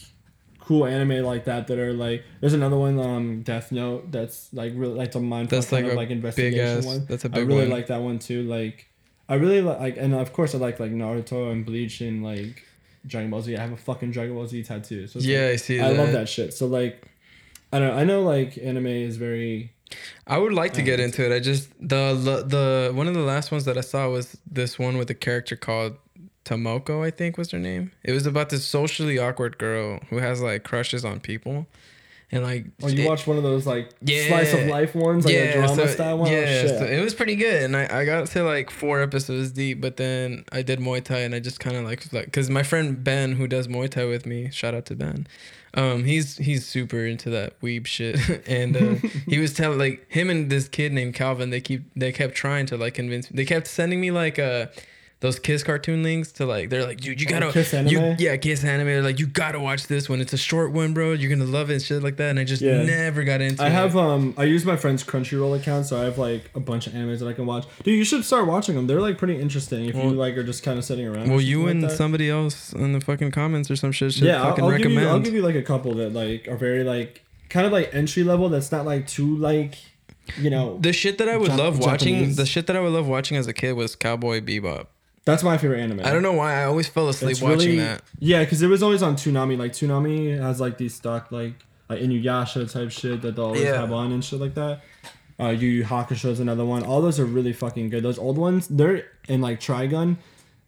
[0.69, 4.75] cool anime like that that are like there's another one um Death Note that's like
[4.77, 6.85] really like a mind That's like of a like big investigation ass.
[6.85, 7.07] one.
[7.09, 7.45] That's a big one.
[7.45, 7.79] I really one.
[7.79, 8.43] like that one too.
[8.43, 8.87] Like
[9.31, 12.65] I really li- like and of course I like like Naruto and Bleach and like
[13.07, 13.57] Dragon Ball Z.
[13.57, 15.07] I have a fucking Dragon Ball Z tattoo.
[15.07, 15.81] So yeah, like, I see.
[15.81, 15.99] I that.
[15.99, 16.53] love that shit.
[16.53, 17.09] So like
[17.73, 19.73] I don't know, I know like anime is very
[20.27, 21.35] I would like to get Um, into it.
[21.35, 24.79] I just the the the one of the last ones that I saw was this
[24.79, 25.97] one with a character called
[26.49, 27.93] Tomoko, I think was her name.
[28.03, 31.67] It was about this socially awkward girl who has like crushes on people,
[32.33, 34.29] and like Oh, you it- watched one of those like Yeah.
[34.29, 36.33] slice of life ones, like a drama so, style one.
[36.33, 39.51] Yeah, oh, so it was pretty good, and I, I got to like four episodes
[39.53, 42.49] deep, but then I did Muay Thai, and I just kind of like like because
[42.49, 45.27] my friend Ben who does Muay Thai with me, shout out to Ben,
[45.75, 48.17] um, he's he's super into that weeb shit,
[48.49, 48.95] and uh,
[49.27, 52.65] he was telling like him and this kid named Calvin, they keep they kept trying
[52.67, 54.67] to like convince me, they kept sending me like uh
[55.21, 58.17] those Kiss cartoon links to like they're like dude you Oh, gotta Kiss you anime?
[58.21, 61.13] yeah Kiss anime they're like you gotta watch this one it's a short one bro
[61.13, 62.83] you're gonna love it and shit like that and I just Yeah.
[62.85, 63.73] never got into I it.
[63.73, 66.93] have um I use my friend's Crunchyroll account, so I have like a bunch of
[66.93, 67.67] animes that I can watch.
[67.83, 68.87] Dude, you should start watching them.
[68.87, 71.31] They're like pretty interesting if you like are just kind of sitting around.
[71.31, 71.91] Well, you and that.
[71.91, 74.79] somebody else in the fucking comments or some shit should yeah, I'll, fucking I'll give
[74.79, 75.03] recommend.
[75.03, 77.93] you I'll give you like a couple that like are very like kind of like
[77.93, 78.49] entry level.
[78.51, 79.75] That's not like too like
[80.37, 80.79] you know.
[80.81, 82.37] the shit that I would Jap- love watching, Japanese.
[82.37, 84.87] the shit that I would love watching as a kid was Cowboy Bebop.
[85.25, 86.01] That's my favorite anime.
[86.01, 88.03] I don't know why I always fell asleep It's watching really that.
[88.19, 89.59] yeah, because it was always on Toonami.
[89.59, 91.55] Like Toonami has like these stock like
[91.89, 93.81] like Inuyasha type shit that they'll always Yeah.
[93.81, 94.81] have on and shit like that.
[95.41, 96.83] Uh, Yu Yu Hakusho is another one.
[96.83, 98.03] All those are really fucking good.
[98.03, 100.17] Those old ones, they're in like Trigun.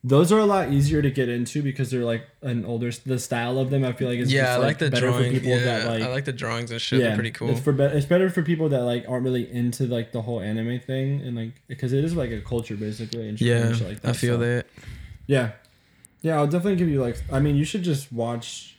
[0.02, 2.90] Those are a lot easier to get into because they're like an older.
[3.04, 5.24] The style of them, I feel like is Yeah, just, I like the better drawing.
[5.26, 6.02] for people Yeah, that like.
[6.02, 7.00] I like the drawings and shit.
[7.00, 7.50] They're pretty cool.
[7.50, 10.40] It's for be- it's better for people that like aren't really into like the whole
[10.40, 13.28] anime thing and like because it is like a culture basically.
[13.28, 14.38] And yeah, and like I feel so.
[14.38, 14.66] that.
[15.26, 15.52] Yeah,
[16.22, 16.36] yeah.
[16.36, 17.22] I'll definitely give you like.
[17.30, 18.78] I mean, you should just watch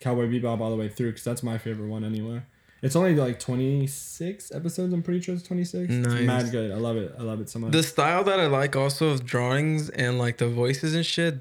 [0.00, 2.42] Cowboy Bebop all the way through because that's my favorite one anyway.
[2.82, 4.92] It's only like twenty six episodes.
[4.92, 5.92] I'm pretty sure it's twenty six.
[5.92, 6.12] Nice.
[6.12, 6.70] It's mad good.
[6.70, 7.14] I love it.
[7.18, 7.72] I love it so much.
[7.72, 11.38] The style that I like also of drawings and like the voices and shit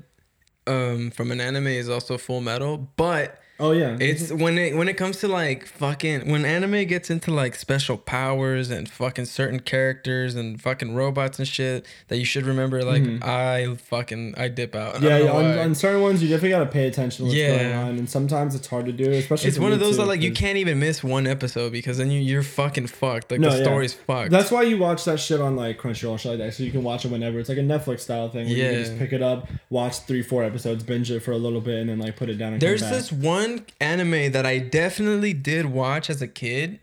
[0.65, 4.87] um from an anime is also Full Metal, but oh yeah, It's when it when
[4.87, 9.59] it comes to like fucking when anime gets into like special powers and fucking certain
[9.59, 12.83] characters and fucking robots and shit that you should remember.
[12.83, 13.23] Like Mhm.
[13.23, 15.01] I fucking I dip out.
[15.01, 15.17] Yeah.
[15.19, 17.57] yeah on, on certain ones, you definitely gotta pay attention to what's Yeah.
[17.57, 19.47] going on, and sometimes it's hard to do, especially.
[19.49, 22.11] it's one of those too, that like you can't even miss one episode because then
[22.11, 23.31] you you're fucking fucked.
[23.31, 23.63] Like No, the yeah.
[23.63, 24.31] story's fucked.
[24.31, 26.83] That's why you watch that shit on like Crunchyroll shit like that, so you can
[26.83, 27.39] watch it whenever.
[27.39, 28.71] It's like a Netflix style thing where you Yeah.
[28.73, 31.79] can just pick it up, watch three, four episodes, binge it for a little bit,
[31.79, 32.53] and then like put it down.
[32.53, 33.46] And There's this one
[33.81, 36.79] anime that I definitely did watch as a kid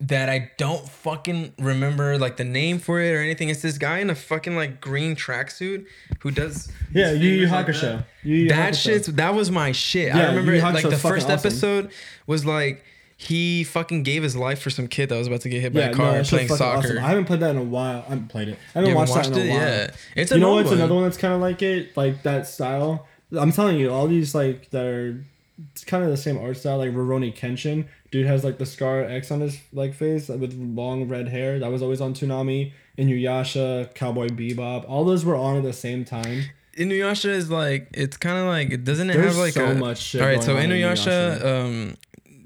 [0.00, 3.48] that I don't fucking remember like the name for it or anything.
[3.48, 5.86] It's this guy in a fucking like green tracksuit
[6.20, 7.80] who does Yeah, Yu Yu like Hakusho.
[7.80, 8.04] that.
[8.22, 10.08] Yu Yu That shit's that was my shit.
[10.14, 11.38] Yeah, I remember like the first awesome.
[11.38, 11.90] episode
[12.28, 12.84] was like
[13.16, 15.80] he fucking gave his life for some kid that was about to get hit by
[15.80, 16.78] Yeah, a car shit's playing soccer.
[16.86, 16.98] awesome.
[16.98, 18.04] I haven't played that in a while.
[18.06, 18.58] I haven't played it.
[18.76, 19.72] I haven't watched haven't that in a watched while.
[19.80, 19.90] it?
[19.90, 20.22] Yeah.
[20.22, 20.78] It's you know what's one.
[20.78, 23.08] another one that's kind of like it, like that style.
[23.36, 25.24] I'm telling you, all these like that are
[25.72, 26.78] it's kind of the same art style.
[26.78, 31.08] Like Rurouni Kenshin, dude has like the scar X on his like face with long
[31.08, 31.58] red hair.
[31.58, 32.72] That was always on Toonami.
[32.98, 36.42] Inuyasha, Cowboy Bebop, all those were on at the same time.
[36.76, 39.74] Inuyasha is like it's kind of like it doesn't it There's have like so a,
[39.74, 40.20] much shit.
[40.20, 41.96] All right, so on in Inuyasha, um,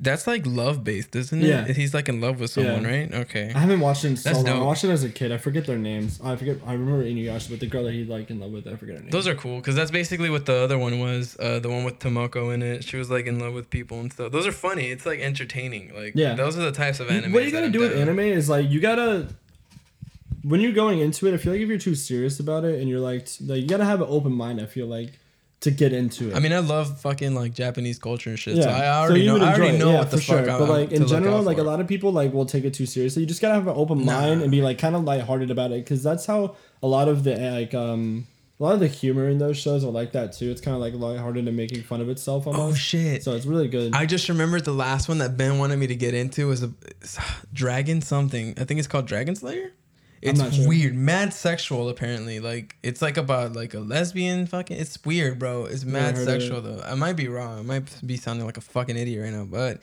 [0.03, 1.47] that's like love based, isn't it?
[1.47, 1.65] Yeah.
[1.73, 2.91] He's like in love with someone, Yeah.
[2.91, 3.15] right?
[3.15, 3.53] Okay.
[3.55, 4.61] I haven't watched it in so That's long.
[4.61, 5.31] I watched it as a kid.
[5.33, 6.21] I forget their names.
[6.23, 6.57] I forget.
[6.67, 9.01] I remember Inuyasha, but the girl that he like in love with, I forget her
[9.03, 9.11] name.
[9.11, 11.37] Those are cool because that's basically what the other one was.
[11.39, 12.85] Uh, the one with Tomoko in it.
[12.85, 14.33] She was like in love with people and stuff.
[14.33, 14.91] Those are funny.
[14.91, 15.95] It's like entertaining.
[15.95, 16.35] Like Yeah.
[16.35, 17.33] those are the types of anime.
[17.33, 19.29] What you gotta do with anime is like you gotta
[20.43, 21.35] when you're going into it.
[21.35, 23.85] I feel like if you're too serious about it and you're like, like you gotta
[23.85, 24.61] have an open mind.
[24.61, 25.13] I feel like
[25.63, 26.37] to get into it.
[26.37, 28.57] I mean, I love fucking like Japanese culture and shit.
[28.57, 29.37] yeah, So I already know.
[29.39, 29.79] I already it.
[29.79, 30.45] know Yeah, what the for fuck.
[30.45, 30.51] sure.
[30.51, 32.87] I'm, But like in general, like a lot of people like will take it too
[32.87, 33.23] seriously.
[33.23, 34.21] You just gotta have an open Nah.
[34.21, 37.25] mind and be like kind of lighthearted about it because that's how a lot of
[37.25, 38.27] the like um
[38.61, 40.51] a lot of the humor in those shows are like that too.
[40.51, 43.23] It's kind of like lighthearted and making fun of itself Oh shit!
[43.25, 43.93] so it's really good.
[43.95, 46.73] I just remembered the last one that Ben wanted me to get into was a
[47.53, 48.55] Dragon something.
[48.61, 49.73] I think it's called Dragon Slayer.
[50.23, 50.69] It's sure.
[50.69, 52.39] weird, mad sexual apparently.
[52.39, 54.77] Like it's like about like a lesbian fucking.
[54.77, 55.65] It's weird, bro.
[55.65, 56.81] It's mad sexual though.
[56.85, 57.59] I might be wrong.
[57.59, 59.83] I might be sounding like a fucking idiot right now, but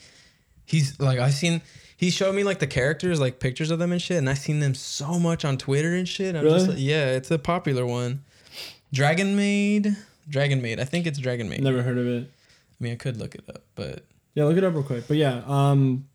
[0.66, 1.62] he's like I've seen.
[1.98, 4.62] He showed me like the characters, like pictures of them and shit, and I've seen
[4.62, 6.34] them so much on Twitter and shit.
[6.34, 6.68] I'm just Really?
[6.70, 8.24] like, yeah, it's a popular one.
[8.94, 9.98] Dragon Maid,
[10.30, 10.80] Dragon Maid.
[10.80, 11.62] I think it's Dragon Maid.
[11.62, 12.24] Never heard of it.
[12.24, 15.06] I mean, I could look it up, but Yeah, look it up real quick.
[15.10, 16.08] But yeah, um,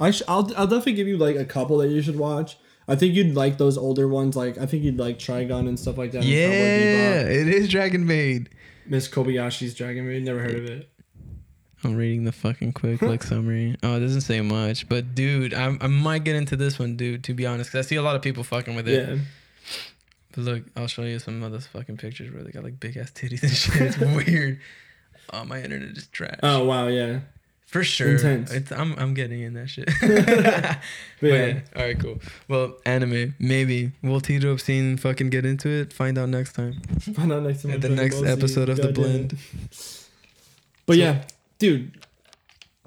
[0.00, 2.56] I sh- I'll I'll definitely give you like a couple that you should watch.
[2.90, 4.34] I think you'd like those older ones.
[4.34, 6.24] Like I think you'd like Trigun and stuff like that.
[6.24, 8.48] Yeah, it is Dragon Maid.
[8.84, 10.24] Miss Kobayashi's Dragon Maid.
[10.24, 10.88] Never heard of it.
[11.84, 13.76] I'm reading the fucking quick like summary.
[13.84, 17.22] Oh, it doesn't say much, but dude, I I might get into this one, dude.
[17.24, 19.08] To be honest, because I see a lot of people fucking with it.
[19.08, 19.18] Yeah.
[20.32, 22.96] But look, I'll show you some of those fucking pictures where they got like big
[22.96, 23.82] ass titties and shit.
[23.82, 24.60] It's weird.
[25.32, 26.40] Oh, my internet is trash.
[26.42, 27.20] Oh wow, yeah.
[27.70, 28.12] For sure.
[28.12, 28.50] Intense.
[28.52, 29.88] It's, I'm I'm getting in that shit.
[30.00, 30.08] But
[31.20, 31.46] But yeah.
[31.46, 31.60] yeah.
[31.76, 32.18] All right, cool.
[32.48, 35.92] Well, anime, maybe we'll tee up scene, fucking get into it.
[35.92, 36.80] Find out next time
[37.14, 37.72] Find out next time.
[37.72, 38.42] at the next Dragon Ball Z.
[38.42, 39.36] episode of the blend.
[40.86, 41.24] But So- yeah,
[41.58, 41.92] dude.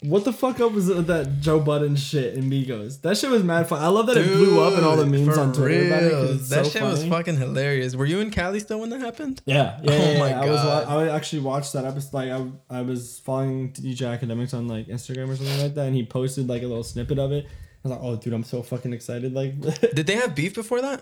[0.04, 3.02] What the fuck up was that Joe Budden shit in Migos?
[3.02, 3.82] That shit was mad fun.
[3.82, 6.14] I love that it blew up and all the memes on Twitter about it.
[6.36, 7.96] it's That so shit was fucking hilarious.
[7.96, 9.42] Were you in Cali still when that happened?
[9.46, 10.42] Yeah, yeah, Oh yeah, my yeah.
[10.42, 10.88] I was God.
[10.88, 12.14] I actually watched that episode.
[12.14, 15.96] Like I, I was following DJ Akademiks on like Instagram or something like that, and
[15.96, 17.46] he posted like a little snippet of it.
[17.46, 19.34] I was like, oh, dude, I'm so fucking excited.
[19.34, 19.60] Like,
[19.94, 21.02] Did they have beef before that,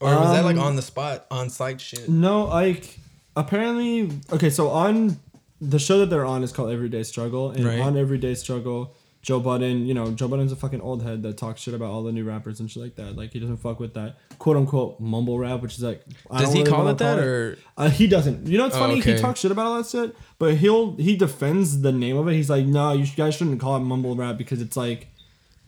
[0.00, 2.08] or was that like Um, on the spot, on site shit?
[2.08, 2.98] no, like
[3.36, 4.50] apparently, okay.
[4.50, 5.18] So on
[5.60, 7.80] the show that they're on is called Everyday Struggle, and Right.
[7.80, 11.60] on Everyday Struggle, Joe Budden, you know, Joe Budden's a fucking old head that talks
[11.62, 13.16] shit about all the new rappers and shit like that.
[13.16, 16.52] Like he doesn't fuck with that quote unquote mumble rap, which is like I Does
[16.52, 18.46] he really call it that, call or Uh, he doesn't.
[18.46, 19.00] You know, it's Oh, funny.
[19.00, 22.34] He talks shit about all that shit, but he'll he defends the name of it.
[22.34, 25.08] He's like, no, you guys shouldn't call it mumble rap because it's like,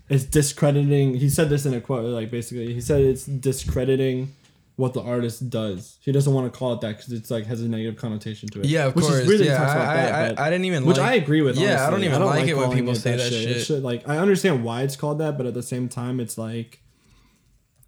[0.09, 1.15] it's discrediting.
[1.17, 4.35] He said this in a quote, like basically, he said it's discrediting
[4.79, 5.99] what the artist does.
[6.03, 8.61] He doesn't want to call it that because it's like has a negative connotation to
[8.61, 8.67] it.
[8.67, 9.27] yeah, of Which is course.
[9.27, 11.57] really yeah, I, I, that, I, but- I didn't even which like, I agree with.
[11.57, 12.07] Yeah, I don't honestly.
[12.07, 13.83] even like it when people say that It shit.
[13.83, 16.81] Like I understand why it's called that, but at the same time, it's like,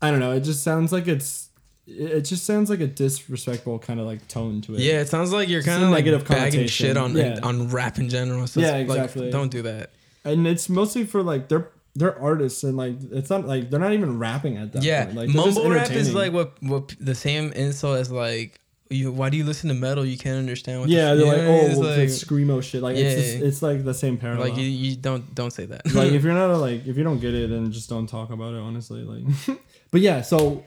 [0.03, 0.33] I don't know.
[0.33, 1.49] It just sounds like it's.
[1.87, 4.81] It it just sounds like a disrespectful kind of like tone to it.
[4.81, 7.39] Yeah, it sounds like you're kind of like negative bagging shit on Yeah.
[7.43, 8.47] on rap in general.
[8.47, 9.31] So Yeah, it's like, exactly.
[9.31, 9.91] don't do that.
[10.25, 13.93] and it's mostly for like they're they're artists and like it's not like they're not
[13.93, 15.17] even rapping at that Yeah, point.
[15.17, 19.11] Like mumble rap is like what what the same insult as like you.
[19.11, 20.05] Why do you listen to metal?
[20.05, 20.89] You can't understand what.
[20.89, 21.67] yeah, the, they're you like know oh?
[21.67, 22.83] It's well, like, screamo shit.
[22.83, 24.49] Like it's just, it's like the same parallel.
[24.49, 25.93] like you, you don't don't say that.
[25.95, 28.31] like if you're not a, like if you don't get it, then just don't talk
[28.31, 28.61] about it.
[28.61, 29.59] Honestly, like,
[29.91, 30.23] but yeah.
[30.23, 30.65] So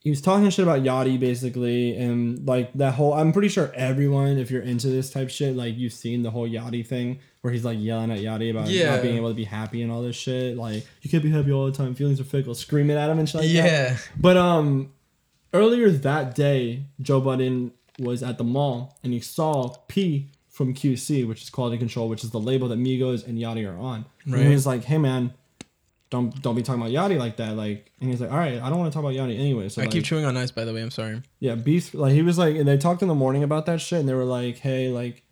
[0.00, 3.12] he was talking shit about Yachty basically, and like that whole.
[3.14, 6.48] I'm pretty sure everyone, if you're into this type shit, like you've seen the whole
[6.48, 8.92] Yachty thing where he's like yelling at Yachty about Yeah.
[8.96, 10.56] not being able to be happy and all this shit.
[10.56, 11.94] Like you can't be happy all the time.
[11.94, 12.54] Feelings are fickle.
[12.54, 13.54] Screaming at him and shit like that.
[13.54, 14.92] yeah, But um,
[15.52, 21.26] earlier that day, Joe Budden was at the mall and he saw P from QC,
[21.26, 24.04] which is Quality Control, which is the label that Migos and Yachty are on.
[24.24, 24.46] And Right.
[24.46, 25.32] he was like, "Hey man,
[26.10, 28.68] don't don't be talking about Yachty like that." Like, and he's like, "All right, I
[28.70, 30.50] don't want to talk about Yachty anyway." So I like, keep chewing on ice.
[30.50, 31.22] By the way, I'm sorry.
[31.40, 31.94] yeah, Beast.
[31.94, 34.14] Like he was like, and they talked in the morning about that shit, and they
[34.14, 35.22] were like, "Hey, like,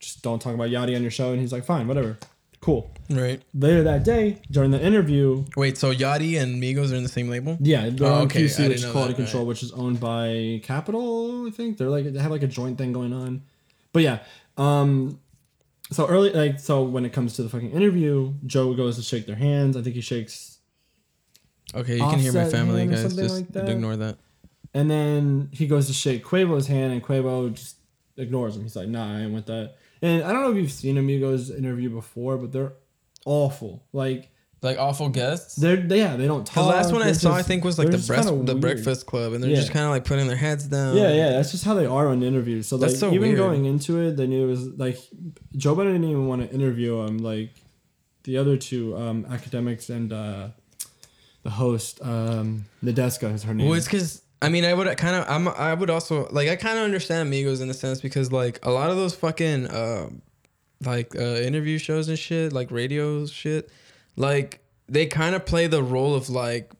[0.00, 2.18] just don't talk about Yachty on your show." And he's like, "Fine, whatever,
[2.60, 3.42] cool." Right.
[3.52, 7.28] Later that day, during the interview, Wait, so Yachty and Migos are in the same
[7.28, 7.58] label?
[7.60, 9.48] Yeah, they're Oh, on okay, QC, which is Quality that, Control, right.
[9.48, 11.46] which is owned by Capitol.
[11.46, 13.42] I think they're like they have like a joint thing going on.
[13.92, 14.20] But yeah,
[14.56, 15.20] um,
[15.94, 19.26] so early like so when it comes to the fucking interview, Joe goes to shake
[19.26, 19.76] their hands.
[19.76, 20.58] I think he shakes,
[21.74, 23.14] Okay, you can hear my family, guys.
[23.14, 23.68] Just like that?
[23.68, 24.16] ignore that.
[24.74, 27.76] and then he goes to shake Quavo's hand, and Quavo just
[28.16, 28.62] ignores him.
[28.62, 31.50] He's like, "Nah, I ain't with that." And I don't know if you've seen Amigos
[31.50, 32.72] interview before, but they're
[33.24, 33.84] awful.
[33.92, 34.30] Like
[34.64, 35.56] Like awful guests.
[35.56, 36.54] they're they, yeah they don't talk.
[36.64, 38.60] The last one I they're saw, I think, was like the just breast, the weird.
[38.60, 39.56] Breakfast Club, and they're Yeah.
[39.56, 40.96] just kind of like putting their heads down.
[40.96, 42.66] Yeah, yeah, that's just how they are on interviews.
[42.68, 43.36] So like That's so even weird.
[43.36, 44.98] going into it, they knew it was like
[45.56, 47.18] Joe Budden didn't even want to interview him.
[47.18, 47.50] Like
[48.24, 50.48] the other two um, Akademiks and uh,
[51.42, 53.68] the host, um, Nadeska is her name.
[53.68, 56.56] Well, it's because I mean, I would kind of, I'm, I would also like, I
[56.56, 60.08] kind of understand Migos in a sense because like a lot of those fucking, uh,
[60.84, 63.70] like uh, interview shows and shit, like radio shit,
[64.16, 66.70] like they kind of play the role of like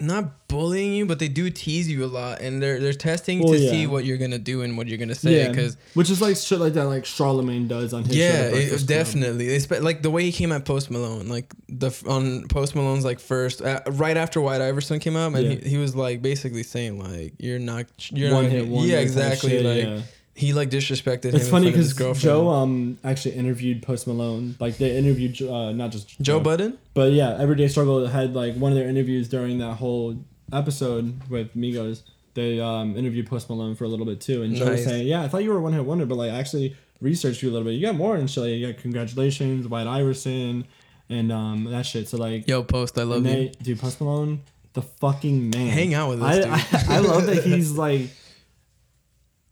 [0.00, 3.52] not bullying you, but they do tease you a lot, and they're they're testing Well,
[3.52, 3.70] to yeah.
[3.70, 5.76] see what you're gonna do and what you're gonna say yeah, because.
[5.94, 9.46] which is like shit like that, like Charlemagne does on his show, Yeah, it, definitely.
[9.46, 13.04] They spe- like the way he came at Post Malone, like the on Post Malone's
[13.04, 15.54] like first, uh, right after White Iverson came out, and Yeah.
[15.62, 18.98] he, he was like basically saying like you're not, you're One not, hit wonder yeah,
[18.98, 19.50] exactly.
[19.50, 20.00] shit, like yeah.
[20.34, 21.34] He like disrespected.
[21.34, 22.20] It's funny front of his because.
[22.20, 24.56] Joe um actually interviewed Post Malone.
[24.58, 26.78] Like they interviewed uh, not just Joe Budden.
[26.92, 30.16] But yeah, Everyday Struggle had like one of their interviews during that whole
[30.52, 32.02] episode with Migos.
[32.34, 35.22] They um, interviewed Post Malone for a little bit too, and Joe was saying, "Yeah,
[35.22, 37.52] I thought you were a one hit wonder, but like I actually researched you a
[37.52, 37.74] little bit.
[37.74, 38.42] You got more and shit.
[38.42, 40.66] Like, you got congratulations, White Iverson,
[41.08, 42.08] and um that shit.
[42.08, 43.32] So like, Yo, Post, I love and you.
[43.32, 44.40] they, dude, Post Malone,
[44.72, 45.68] the fucking man.
[45.68, 46.90] Hang out with us, I, dude.
[46.90, 48.10] I, I love that he's like.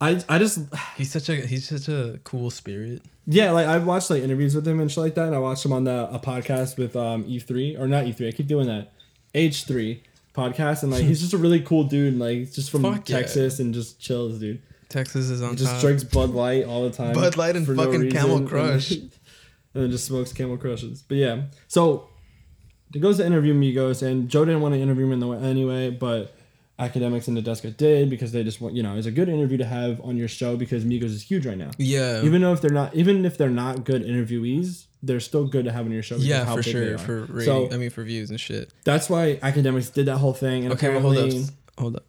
[0.03, 0.59] I I just
[0.97, 3.03] He's such a he's such a cool spirit.
[3.27, 5.65] yeah, like I watched like interviews with him and shit like that, and I watched
[5.65, 8.29] him on the a podcast with um E3 or not E3.
[8.29, 8.93] I keep doing that.
[9.35, 10.01] H3
[10.35, 12.19] podcast, and like he's just a really cool dude.
[12.19, 13.19] Like just from Fuck yeah.
[13.19, 14.61] Texas and just chills, dude.
[14.89, 15.81] Texas is on Just top.
[15.81, 17.15] drinks Bud Light all the time.
[17.15, 18.93] Bud Light and for no fucking Camel Crush.
[19.75, 21.01] And, and then just smokes Camel Crushes.
[21.01, 22.11] But yeah, so
[22.93, 25.39] he goes to interview Migos, and Joe didn't want to interview him in the way
[25.39, 26.37] anyway, but
[26.83, 29.65] Akademiks and Nadeska did because they just want you know it's a good interview to
[29.65, 31.71] have on your show because Migos is huge right now.
[31.79, 32.23] yeah.
[32.23, 35.73] Even though if they're not, even if they're not good interviewees, they're still good to
[35.73, 36.17] have on your show.
[36.17, 36.99] yeah, for sure.
[36.99, 38.73] For rating, so I mean for views and shit.
[38.85, 40.65] that's why Akademiks did that whole thing.
[40.65, 41.33] And Okay, well, hold up.
[41.79, 42.05] Hold up.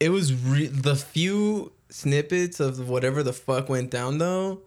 [0.00, 4.60] It was re- the few snippets of whatever the fuck went down though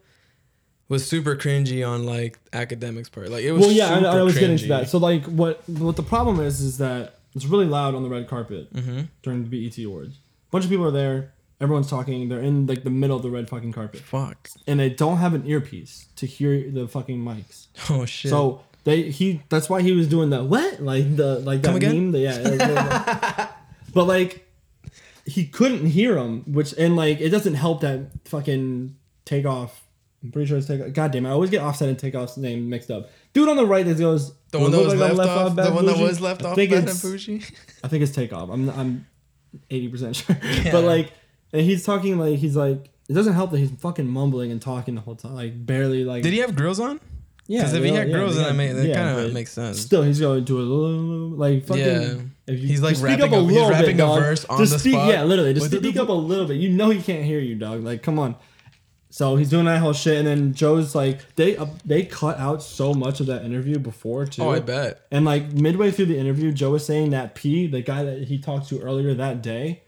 [0.87, 3.29] was super cringy on like Akademiks part.
[3.29, 4.89] Like it was well, yeah, super I, I was getting to that.
[4.89, 8.27] So like, what what the problem is is that it's really loud on the red
[8.27, 9.01] carpet Mm-hmm.
[9.23, 10.15] during the BET Awards.
[10.17, 11.33] A bunch of people are there.
[11.61, 12.29] Everyone's talking.
[12.29, 14.49] They're in like the middle of the red fucking carpet, Fuck.
[14.65, 17.67] and they don't have an earpiece to hear the fucking mics.
[17.89, 18.29] Oh shit.
[18.31, 22.11] So they he that's why he was doing that what like the like that meme.
[22.13, 23.49] The, yeah,
[23.93, 24.45] but like
[25.25, 29.83] he couldn't hear him, which and like it doesn't help that fucking takeoff.
[30.23, 30.91] I'm pretty sure it's takeoff.
[30.93, 31.29] God damn it!
[31.29, 33.09] I always get offset and takeoff's name mixed up.
[33.33, 35.55] Dude on the right that goes the one that was I'm left, off.
[35.55, 36.55] Bad The one that was left I off.
[36.55, 37.51] think Bad it's-
[37.83, 38.49] I think it's takeoff.
[38.49, 39.07] I'm I'm
[39.69, 40.35] eighty percent sure.
[40.43, 40.71] Yeah.
[40.71, 41.11] But like,
[41.53, 44.95] and he's talking like he's like it doesn't help that he's fucking mumbling and talking
[44.95, 46.23] the whole time, like barely like.
[46.23, 46.99] Did he have grills on?
[47.47, 49.51] Yeah, Because if he had yeah, grills, then that, may, that yeah, kind of makes
[49.51, 49.79] sense.
[49.79, 51.83] Still, he's going to do a little like fucking.
[51.83, 52.13] Yeah.
[52.45, 54.19] If you He's, like, speak up a- little bit, a dog.
[54.21, 55.09] verse on just the speak, spot.
[55.09, 56.57] Yeah, literally, just speak up a little bit.
[56.57, 57.83] You know he can't hear you, dog.
[57.83, 58.35] Like, come on.
[59.11, 62.61] So he's doing that whole shit, and then Joe's like, they uh, they cut out
[62.61, 64.43] so much of that interview before too.
[64.43, 65.01] Oh, I bet.
[65.11, 68.37] And like midway through the interview, Joe was saying that P, the guy that he
[68.37, 69.81] talked to earlier that day,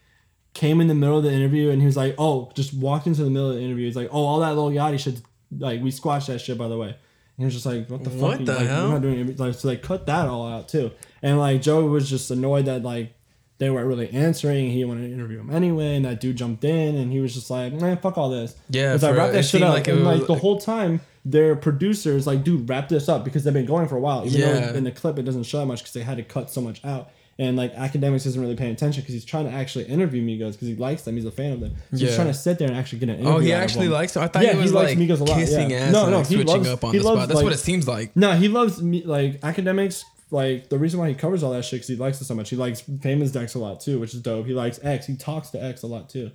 [0.56, 3.24] came in the middle of the interview and he was like, "Oh, just walked into
[3.24, 5.22] the middle of the interview." He's like, "Oh, all that little Yachty shit,
[5.56, 6.98] like we squashed that shit, by the way." And
[7.38, 8.22] he was just like, "What the fuck?
[8.22, 8.88] What the like, hell?
[8.88, 10.92] We're not doing it." Like, so they cut that all out too.
[11.22, 13.14] And like Joe was just annoyed that like
[13.62, 14.72] they weren't really answering.
[14.72, 17.50] He wanted to interview him anyway, and that dude jumped in and he was just
[17.50, 20.26] like, "Man, fuck all this." Yeah, Because I wrapped that shit up, like and like
[20.26, 23.96] the whole time, their producers like, dude, wrap this up because they've been going for
[23.96, 24.26] a while.
[24.26, 24.60] Even Yeah.
[24.72, 26.60] though in the clip it doesn't show that much because they had to cut so
[26.60, 27.12] much out.
[27.40, 30.68] And like Akademiks isn't really paying attention because he's trying to actually interview Migos because
[30.68, 31.16] he likes them.
[31.16, 31.74] He's a fan of them.
[31.92, 32.08] So Yeah.
[32.08, 33.32] He's trying to sit there and actually get an interview.
[33.34, 33.94] Oh, he actually them.
[33.94, 34.18] likes.
[34.18, 35.78] I thought Yeah, he he was likes like Migos a lot, kissing yeah.
[35.78, 37.28] ass No, and no, like, he switching loves- up on he the loves, spot.
[37.30, 38.16] That's what it seems like.
[38.18, 40.04] No, he loves me like Akademiks.
[40.32, 42.50] Like the reason why he covers all that shit because he likes it so much.
[42.50, 44.48] He likes famous Dex a lot too, which is dope.
[44.48, 45.06] He likes X.
[45.06, 46.32] He talks to X a lot too.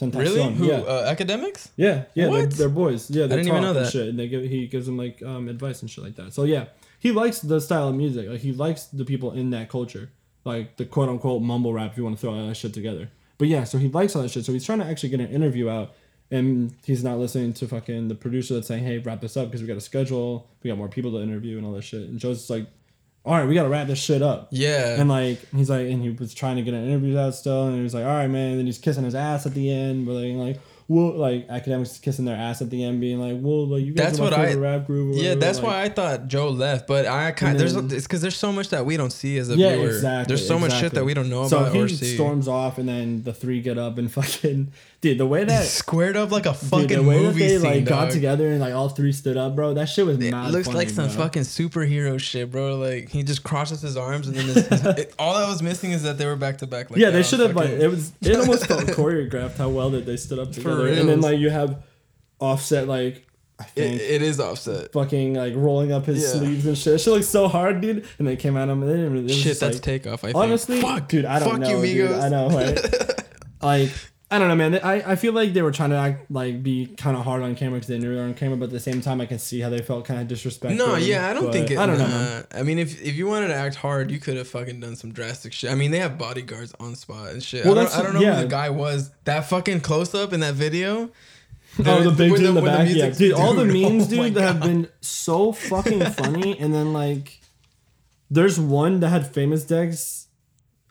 [0.00, 0.52] Really?
[0.54, 0.66] Who?
[0.66, 0.74] Yeah.
[0.76, 1.70] Uh, Akademiks?
[1.76, 3.10] Yeah, yeah, they're, they're boys.
[3.10, 3.92] Yeah, they didn't talk even know and that.
[3.92, 6.32] shit, and they give he gives them like um, advice and shit like that.
[6.32, 6.66] So yeah,
[7.00, 8.28] he likes the style of music.
[8.28, 10.10] Like he likes the people in that culture,
[10.44, 11.92] like the quote unquote mumble rap.
[11.92, 14.22] If you want to throw all that shit together, but yeah, so he likes all
[14.22, 14.44] that shit.
[14.44, 15.94] So he's trying to actually get an interview out,
[16.30, 19.62] and he's not listening to fucking the producer that's saying, "Hey, wrap this up because
[19.62, 22.20] we got a schedule, we got more people to interview and all that shit." And
[22.20, 22.68] Joe's just like,
[23.24, 24.98] "All right, we got to wrap this shit up." Yeah.
[25.00, 27.76] And like he's like, and he was trying to get an interview out still, and
[27.76, 28.50] he was like, all right, man.
[28.50, 30.60] And then he's kissing his ass at the end, but like, like,
[30.90, 34.16] well, like Akademiks kissing their ass at the end, being like, well, like you guys
[34.16, 35.12] That's are my what I- rap group.
[35.14, 38.06] or yeah, whatever, that's like, why I thought Joe left, but I kind there's it's
[38.06, 39.88] because there's so much that we don't see as a Yeah, viewer.
[39.88, 40.34] exactly.
[40.34, 42.14] There's so much shit that we don't know So about he or see.
[42.14, 45.64] storms off, and then the three get up and fucking, dude, the way that.
[45.64, 48.48] Squared up like a fucking Dude, fucking the way that they scene, like got together
[48.48, 49.74] and like all three stood up, bro.
[49.74, 51.16] That shit was It mad looks funny, like some bro.
[51.24, 52.76] fucking superhero shit, bro.
[52.76, 55.92] Like he just crosses his arms and then his, his- it, all that was missing
[55.92, 56.90] is that they were back to back.
[56.90, 58.12] Like yeah, they should have like it was.
[58.20, 61.50] It almost felt choreographed how well that they stood up together, and then like you
[61.50, 61.82] have
[62.40, 63.26] Offset like
[63.60, 64.92] I It, it is offset.
[64.92, 66.28] fucking like rolling up his Yeah.
[66.40, 67.00] sleeves and shit.
[67.00, 68.04] She looks so hard, dude.
[68.18, 69.32] And they came at him and they didn't really.
[69.32, 70.22] Shit, that's like, takeoff.
[70.22, 70.36] I think.
[70.36, 71.24] honestly, fuck, dude.
[71.24, 72.12] I don't fuck know, you, dude.
[72.12, 72.78] I know, right?
[73.60, 73.90] like
[74.30, 74.74] I don't know, man.
[74.74, 77.54] I, I feel like they were trying to act like be kind of hard on
[77.54, 79.38] camera because they knew they were on camera, but at the same time, I can
[79.38, 80.86] see how they felt kind of disrespectful.
[80.86, 81.78] No, yeah, I don't think it.
[81.78, 82.06] I don't know.
[82.06, 82.46] Man.
[82.52, 85.12] I mean, if if you wanted to act hard, you could have fucking done some
[85.12, 85.70] drastic shit.
[85.70, 87.64] I mean, they have bodyguards on spot and shit.
[87.64, 88.36] Well, I, don't, I don't know yeah.
[88.36, 89.10] who the guy was.
[89.24, 91.10] That fucking close up in that video.
[91.86, 93.32] Oh, the big dude in the back, yeah, music's- dude.
[93.32, 97.40] All the dude, memes, oh dude, that have been so fucking funny, and then like,
[98.30, 100.27] there's one that had famous Dex,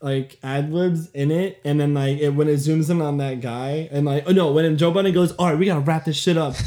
[0.01, 3.41] like ad libs in it, and then like it, when it zooms in on that
[3.41, 6.17] guy, and like, oh no, when Joe Budden goes, all right, we gotta wrap this
[6.17, 6.55] shit up.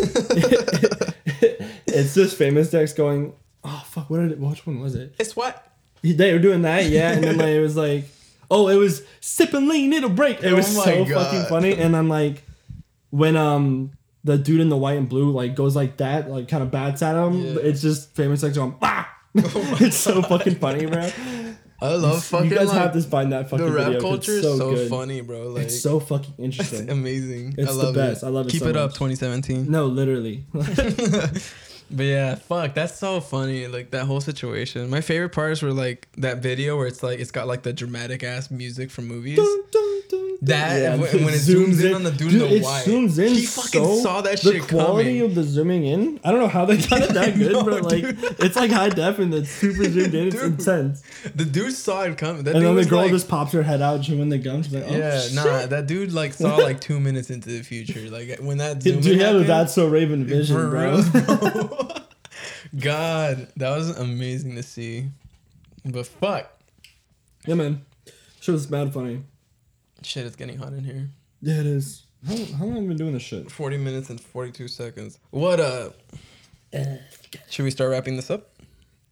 [1.87, 3.33] it's just famous Dex going,
[3.65, 4.39] oh fuck, what did it?
[4.39, 5.15] Which one was it?
[5.19, 5.67] It's what?
[6.03, 8.05] They were doing that, yeah, and then like it was like,
[8.51, 10.43] oh, it was sip and lean, it'll break.
[10.43, 11.25] It was Oh so God.
[11.27, 12.43] fucking funny, and then like
[13.11, 13.93] when um
[14.25, 17.03] the dude in the white and blue like goes like that, like kind of bats
[17.03, 17.61] at him, Yeah.
[17.63, 19.07] it's just famous like going ah.
[19.35, 21.09] it's so fucking funny, bro.
[21.83, 24.01] I love fucking you guys like, have to find that fucking the rap video.
[24.01, 24.91] culture It's is so, so good.
[24.91, 25.49] funny, bro.
[25.49, 26.91] Like it's so fucking it's interesting.
[26.91, 27.55] amazing.
[27.57, 28.23] It's I the best.
[28.23, 28.27] It.
[28.27, 29.71] I love it Keep so it up, 2017.
[29.71, 30.45] no, literally.
[31.93, 33.67] But yeah, fuck, that's so funny.
[33.67, 34.89] Like that whole situation.
[34.91, 38.23] My favorite parts were like that video where it's like it's got like the dramatic
[38.23, 39.37] ass music from movies.
[39.37, 40.03] Dun, dun,
[40.43, 42.85] That- when- when it zooms in on the dude in the it white.
[42.87, 43.35] zooms in.
[43.35, 45.21] He fucking so, saw that shit the quality coming.
[45.21, 46.19] of the zooming in.
[46.25, 48.19] I don't know how they got it that good, but like dude.
[48.39, 50.29] it's like high def and it's super zoomed in.
[50.29, 50.59] It's Dude.
[50.61, 51.03] intense.
[51.35, 52.45] The dude saw it coming.
[52.45, 54.63] That And then the girl like, just pops her head out, chewing the gum.
[54.63, 55.35] She's like, oh, yeah, shit.
[55.35, 58.09] nah, that dude like saw like two minutes into the future.
[58.09, 61.03] Like when that zoom Dude, in he had a happened, that's so Raven vision, bro.
[61.03, 61.89] real, bro.
[62.79, 65.07] God, that was amazing to see.
[65.85, 66.51] But fuck,
[67.47, 67.83] yeah, man.
[68.41, 69.23] Shit was mad funny.
[70.03, 71.11] Shit, it's getting hot in here.
[71.43, 72.05] Yeah, it is.
[72.27, 73.51] How, how long have we been doing this shit?
[73.51, 75.19] 40 minutes and 42 seconds.
[75.31, 75.91] What uh
[77.49, 78.51] should we start wrapping this up?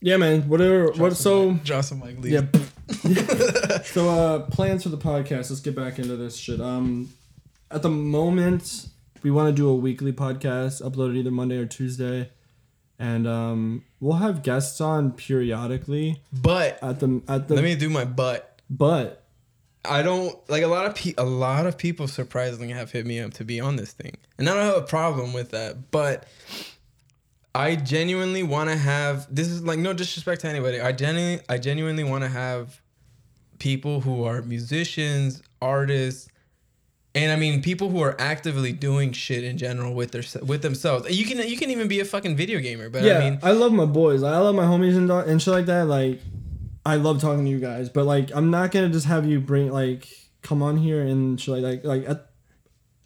[0.00, 0.48] Yeah, man.
[0.48, 0.86] Whatever.
[0.86, 1.16] Drop What?
[1.16, 1.64] So mic.
[1.64, 2.32] drop some mic leave.
[2.32, 3.78] yeah.
[3.82, 5.50] so uh, plans for the podcast.
[5.50, 6.60] Let's get back into this shit.
[6.60, 7.10] Um,
[7.70, 8.86] at the moment,
[9.22, 12.30] we want to do a weekly podcast, uploaded either Monday or Tuesday,
[12.98, 17.54] and um, we'll have guests on periodically But at the at the.
[17.56, 18.60] let me do my butt.
[18.70, 19.24] but
[19.84, 23.20] I don't like a lot of pe- a lot of people surprisingly have hit me
[23.20, 25.90] up to be on this thing, and I don't have a problem with that.
[25.90, 26.26] But
[27.54, 30.80] I genuinely want to have this is like no disrespect to anybody.
[30.80, 32.80] I genuinely I genuinely want to have
[33.58, 36.28] people who are musicians, artists,
[37.14, 41.10] and I mean people who are actively doing shit in general with their with themselves.
[41.10, 43.52] You can you can even be a fucking video gamer, but yeah, I mean I
[43.52, 44.22] love my boys.
[44.22, 45.86] I love my homies and and shit like that.
[45.86, 46.20] Like,
[46.86, 49.70] I love talking to you guys, but like, I'm not gonna just have you bring
[49.70, 50.08] like
[50.42, 52.24] come on here and like like like at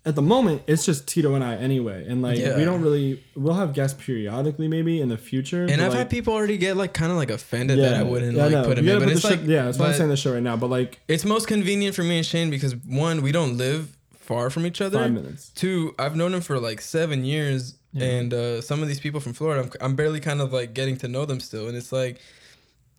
[0.04, 2.56] at the moment it's just Tito and I anyway, and like Yeah.
[2.56, 5.62] we don't really we'll have guests periodically maybe in the future.
[5.62, 8.36] and I've like, had people already get like kind of like offended that I wouldn't
[8.36, 10.10] yeah, like no, put them in, but it's the like yeah, that's why I'm saying
[10.10, 10.56] the show right now.
[10.56, 14.50] But like It's most convenient for me and Shane because one, we don't live far
[14.50, 14.98] from each other.
[14.98, 15.50] five minutes.
[15.50, 18.06] Two, I've known him for like seven years, Yeah.
[18.06, 20.96] and uh, some of these people from Florida, I'm, I'm barely kind of like getting
[20.98, 22.20] to know them still, and it's like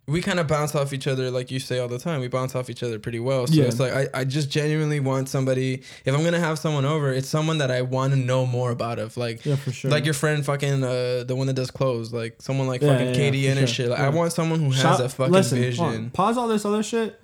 [0.06, 2.20] we kind of bounce off each other, like you say all the time.
[2.20, 3.48] We bounce off each other pretty well.
[3.48, 3.64] So Yeah.
[3.66, 5.82] it's like I, I just genuinely want somebody.
[6.04, 9.00] If I'm gonna have someone over, it's someone that I want to know more about.
[9.00, 9.46] Of like.
[9.46, 9.90] Yeah, for sure.
[9.90, 13.08] Like your friend, fucking uh, the one that does clothes, like someone like Yeah, fucking
[13.08, 13.86] yeah, Katie yeah, and and sure.
[13.86, 13.90] shit.
[13.92, 14.00] Like.
[14.00, 16.10] I want someone who has a fucking listen, vision.
[16.10, 17.20] Pause all this other shit.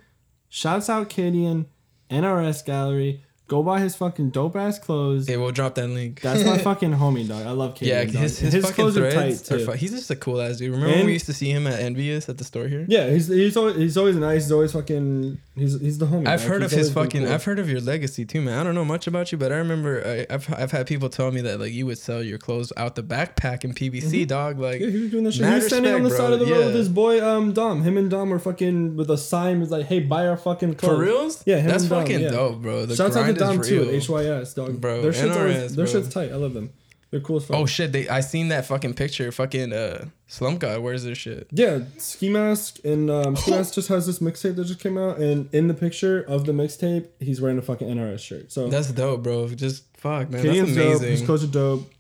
[0.47, 1.65] Shouts out Cadian,
[2.09, 3.23] NRS Gallery.
[3.49, 5.27] Go buy his fucking dope ass clothes.
[5.27, 6.21] Hey, we'll drop that link.
[6.21, 7.45] That's my fucking homie, dog.
[7.45, 7.87] I love Cadian.
[7.87, 8.13] Yeah, dog.
[8.13, 9.65] his, his, fucking clothes are tight are too.
[9.65, 10.71] fu- He's just a cool ass dude.
[10.71, 12.85] Remember when we used to see him at Envious at the store here?
[12.87, 14.43] Yeah, he's he's always he's always nice.
[14.43, 16.27] He's always fucking he's he's the homie.
[16.27, 16.49] I've dog.
[16.49, 17.23] heard He's of his fucking.
[17.25, 17.33] cool.
[17.33, 18.59] I've heard of your legacy too, man.
[18.59, 21.31] I don't know much about you, but I remember I, I've I've had people tell
[21.31, 24.59] me that like you would sell your clothes out the backpack in PVC, dog.
[24.59, 25.45] Like Yeah, he was doing that shit.
[25.47, 26.55] He was standing on the respect, side of the bro.
[26.55, 26.77] road with Yeah.
[26.77, 27.81] his boy um Dom.
[27.81, 30.95] Him and Dom were fucking with a sign was like, "Hey, buy our fucking clothes."
[30.95, 31.43] for reals?
[31.47, 32.29] Yeah, him that's and Dom, fucking yeah.
[32.29, 32.85] dope, bro.
[32.85, 34.39] The Shouts out to grind Dom is too real.
[34.39, 34.79] HYS, dog.
[34.79, 36.31] Bro, their shit's, always, their shit's tight.
[36.31, 36.71] I love them.
[37.11, 37.57] They're cool as fuck.
[37.57, 37.91] Oh shit!
[37.91, 39.31] They I seen that fucking picture.
[39.31, 40.81] Fucking uh, Slump God.
[40.81, 41.47] Where's their shit?
[41.49, 45.17] Yeah, Ski Mask and um, Ski Mask just has this mixtape that just came out,
[45.17, 48.51] and in the picture of the mixtape, he's wearing a fucking NRS shirt.
[48.51, 49.47] So That's dope, bro.
[49.47, 50.43] Just fuck, man.
[50.43, 50.91] Cadian's that's dope.
[50.91, 51.25] His amazing.
[51.25, 51.91] clothes are dope.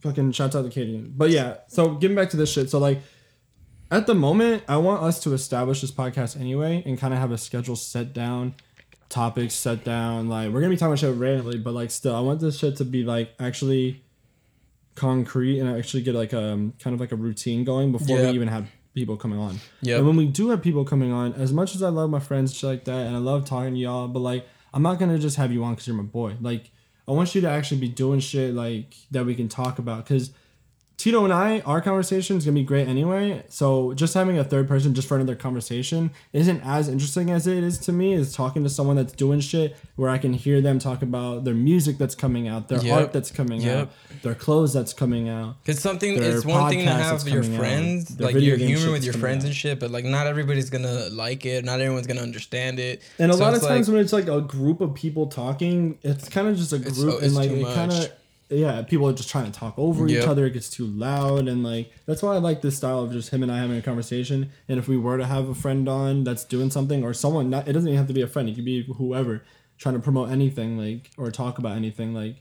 [0.00, 1.12] Fucking shouts out to Cadian.
[1.16, 2.68] But yeah, so getting back to this shit.
[2.68, 2.98] So like,
[3.92, 7.30] at the moment, I want us to establish this podcast anyway, and kind of have
[7.30, 8.56] a schedule set down,
[9.12, 10.28] topics set down.
[10.28, 12.76] Like we're gonna be talking about shit randomly, but like still, I want this shit
[12.76, 14.02] to be like actually
[14.94, 18.28] concrete and actually get like um kind of like a routine going before Yeah.
[18.30, 19.58] we even have people coming on.
[19.80, 19.96] Yeah.
[19.98, 22.54] And when we do have people coming on, as much as I love my friends
[22.54, 25.36] shit like that, and I love talking to y'all, but like I'm not gonna just
[25.36, 26.36] have you on because you're my boy.
[26.40, 26.70] Like
[27.06, 30.30] I want you to actually be doing shit like that we can talk about because
[31.02, 33.42] Tito and I, our conversation is gonna be great anyway.
[33.48, 37.64] So just having a third person just for another conversation isn't as interesting as it
[37.64, 38.12] is to me.
[38.12, 41.54] Is talking to someone that's doing shit where I can hear them talk about their
[41.54, 42.96] music that's coming out, their Yep.
[42.96, 43.76] art that's coming Yep.
[43.78, 43.90] out,
[44.22, 45.56] their clothes that's coming out.
[45.66, 46.22] It's something.
[46.22, 49.42] It's one thing to have your coming out, friends, like your humor with your friends
[49.42, 49.48] out.
[49.48, 49.80] and shit.
[49.80, 51.64] But like, not everybody's gonna like it.
[51.64, 53.02] Not everyone's gonna understand it.
[53.18, 55.98] And a So lot of times like- when it's like a group of people talking,
[56.04, 58.08] it's kind of just a It's- group oh, and like it kind of
[58.52, 60.46] yeah, people are just trying to talk over each other.
[60.46, 63.42] It gets too loud and like that's why I like this style of just him
[63.42, 64.50] and I having a conversation.
[64.68, 67.68] And if we were to have a friend on that's doing something or someone, not
[67.68, 68.48] it doesn't even have to be a friend.
[68.48, 69.42] It could be whoever
[69.78, 72.36] trying to promote anything like or talk about anything like.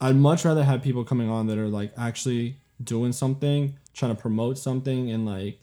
[0.00, 4.20] I'd much rather have people coming on that are like actually doing something, trying to
[4.20, 5.60] promote something, and like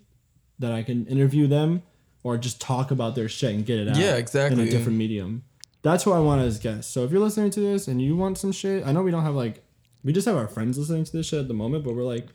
[0.59, 1.83] that I can interview them
[2.23, 3.97] or just talk about their shit and get it out.
[3.97, 4.67] Yeah, In exactly.
[4.67, 5.43] a different medium.
[5.83, 6.91] That's who I want as guests.
[6.93, 9.23] So if you're listening to this and you want some shit, I know we don't
[9.23, 9.63] have like,
[10.03, 12.27] we just have our friends listening to this shit at the moment, but we're like,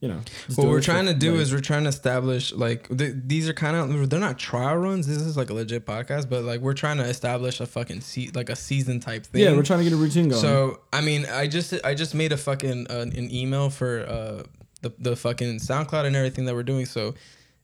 [0.00, 0.20] you know.
[0.54, 3.48] what we're trying for- to do like- is we're trying to establish like th- these
[3.48, 5.06] are kind of they're not trial runs.
[5.08, 8.30] This is like a legit podcast, but like we're trying to establish a fucking se-
[8.34, 9.42] like a season type thing.
[9.42, 10.40] yeah, we're trying to get a routine going.
[10.40, 14.42] So I mean, I just I just made a fucking uh, an email for uh,
[14.82, 16.86] the the fucking SoundCloud and everything that we're doing.
[16.86, 17.14] So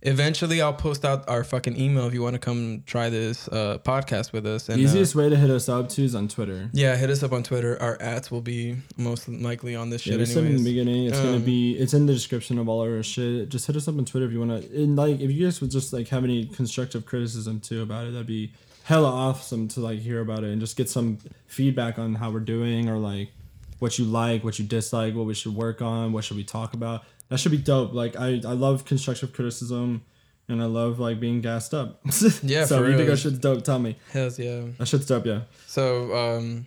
[0.04, 3.78] eventually, I'll post out our fucking email if you want to come try this uh,
[3.84, 4.68] podcast with us.
[4.68, 6.70] And uh, easiest way to hit us up too is on Twitter.
[6.72, 7.80] yeah, hit us up on Twitter.
[7.82, 10.20] Our ads will be most likely on this Yeah, shit.
[10.20, 11.06] we said in the beginning.
[11.06, 11.72] It's gonna Um, be.
[11.78, 13.48] It's in the description of all our shit.
[13.48, 14.62] Just hit us up on Twitter if you wanna.
[14.74, 18.12] And like, if you guys would just like have any constructive criticism too about it,
[18.12, 18.52] that'd be
[18.84, 22.40] hella awesome to like hear about it and just get some feedback on how we're
[22.40, 23.30] doing or like
[23.78, 26.74] what you like, what you dislike, what we should work on, what should we talk
[26.74, 27.02] about.
[27.34, 27.92] That should be dope.
[27.92, 30.02] Like I, I love constructive criticism,
[30.46, 32.00] and I love like being gassed up.
[32.44, 33.98] Yeah, so for if you think that shit's dope, tell me.
[34.12, 34.66] Hells yeah.
[34.78, 35.26] That shit's dope.
[35.26, 35.40] Yeah.
[35.66, 36.66] So um,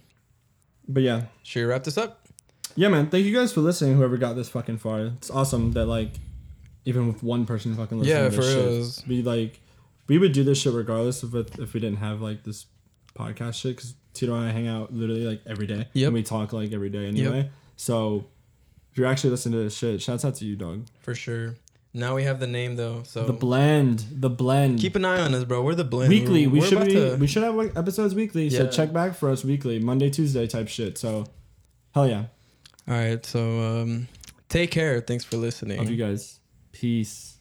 [0.86, 2.28] But yeah, should we wrap this up?
[2.76, 3.10] Yeah, man.
[3.10, 3.96] Thank you guys for listening.
[3.96, 6.10] Whoever got this fucking far, it's awesome that like,
[6.84, 9.18] even with one person fucking listening, Yeah, to for this real.
[9.20, 9.62] we like,
[10.08, 12.66] we would do this shit regardless of it if we didn't have like this
[13.18, 13.78] podcast shit.
[13.78, 15.88] Because Tito and I hang out literally like every day.
[15.94, 16.08] Yep.
[16.08, 17.52] And we talk like every day anyway.
[17.78, 18.26] So, if
[18.98, 20.86] you're actually listening to this shit, shouts out to you, dog.
[21.02, 21.56] For sure.
[21.94, 24.80] Now we have the name though, so The blend, the blend.
[24.80, 25.64] keep an eye on us, bro.
[25.64, 26.10] We're the blend.
[26.10, 26.46] weekly.
[26.46, 26.94] We we're should be.
[26.94, 28.50] to- We should have episodes weekly.
[28.50, 30.98] So check back for us weekly, Monday, Tuesday type shit.
[30.98, 31.26] So,
[31.94, 32.26] hell yeah.
[32.88, 34.08] All right, so um,
[34.48, 35.02] take care.
[35.02, 35.78] Thanks for listening.
[35.78, 36.40] Love you guys.
[36.72, 37.37] Peace.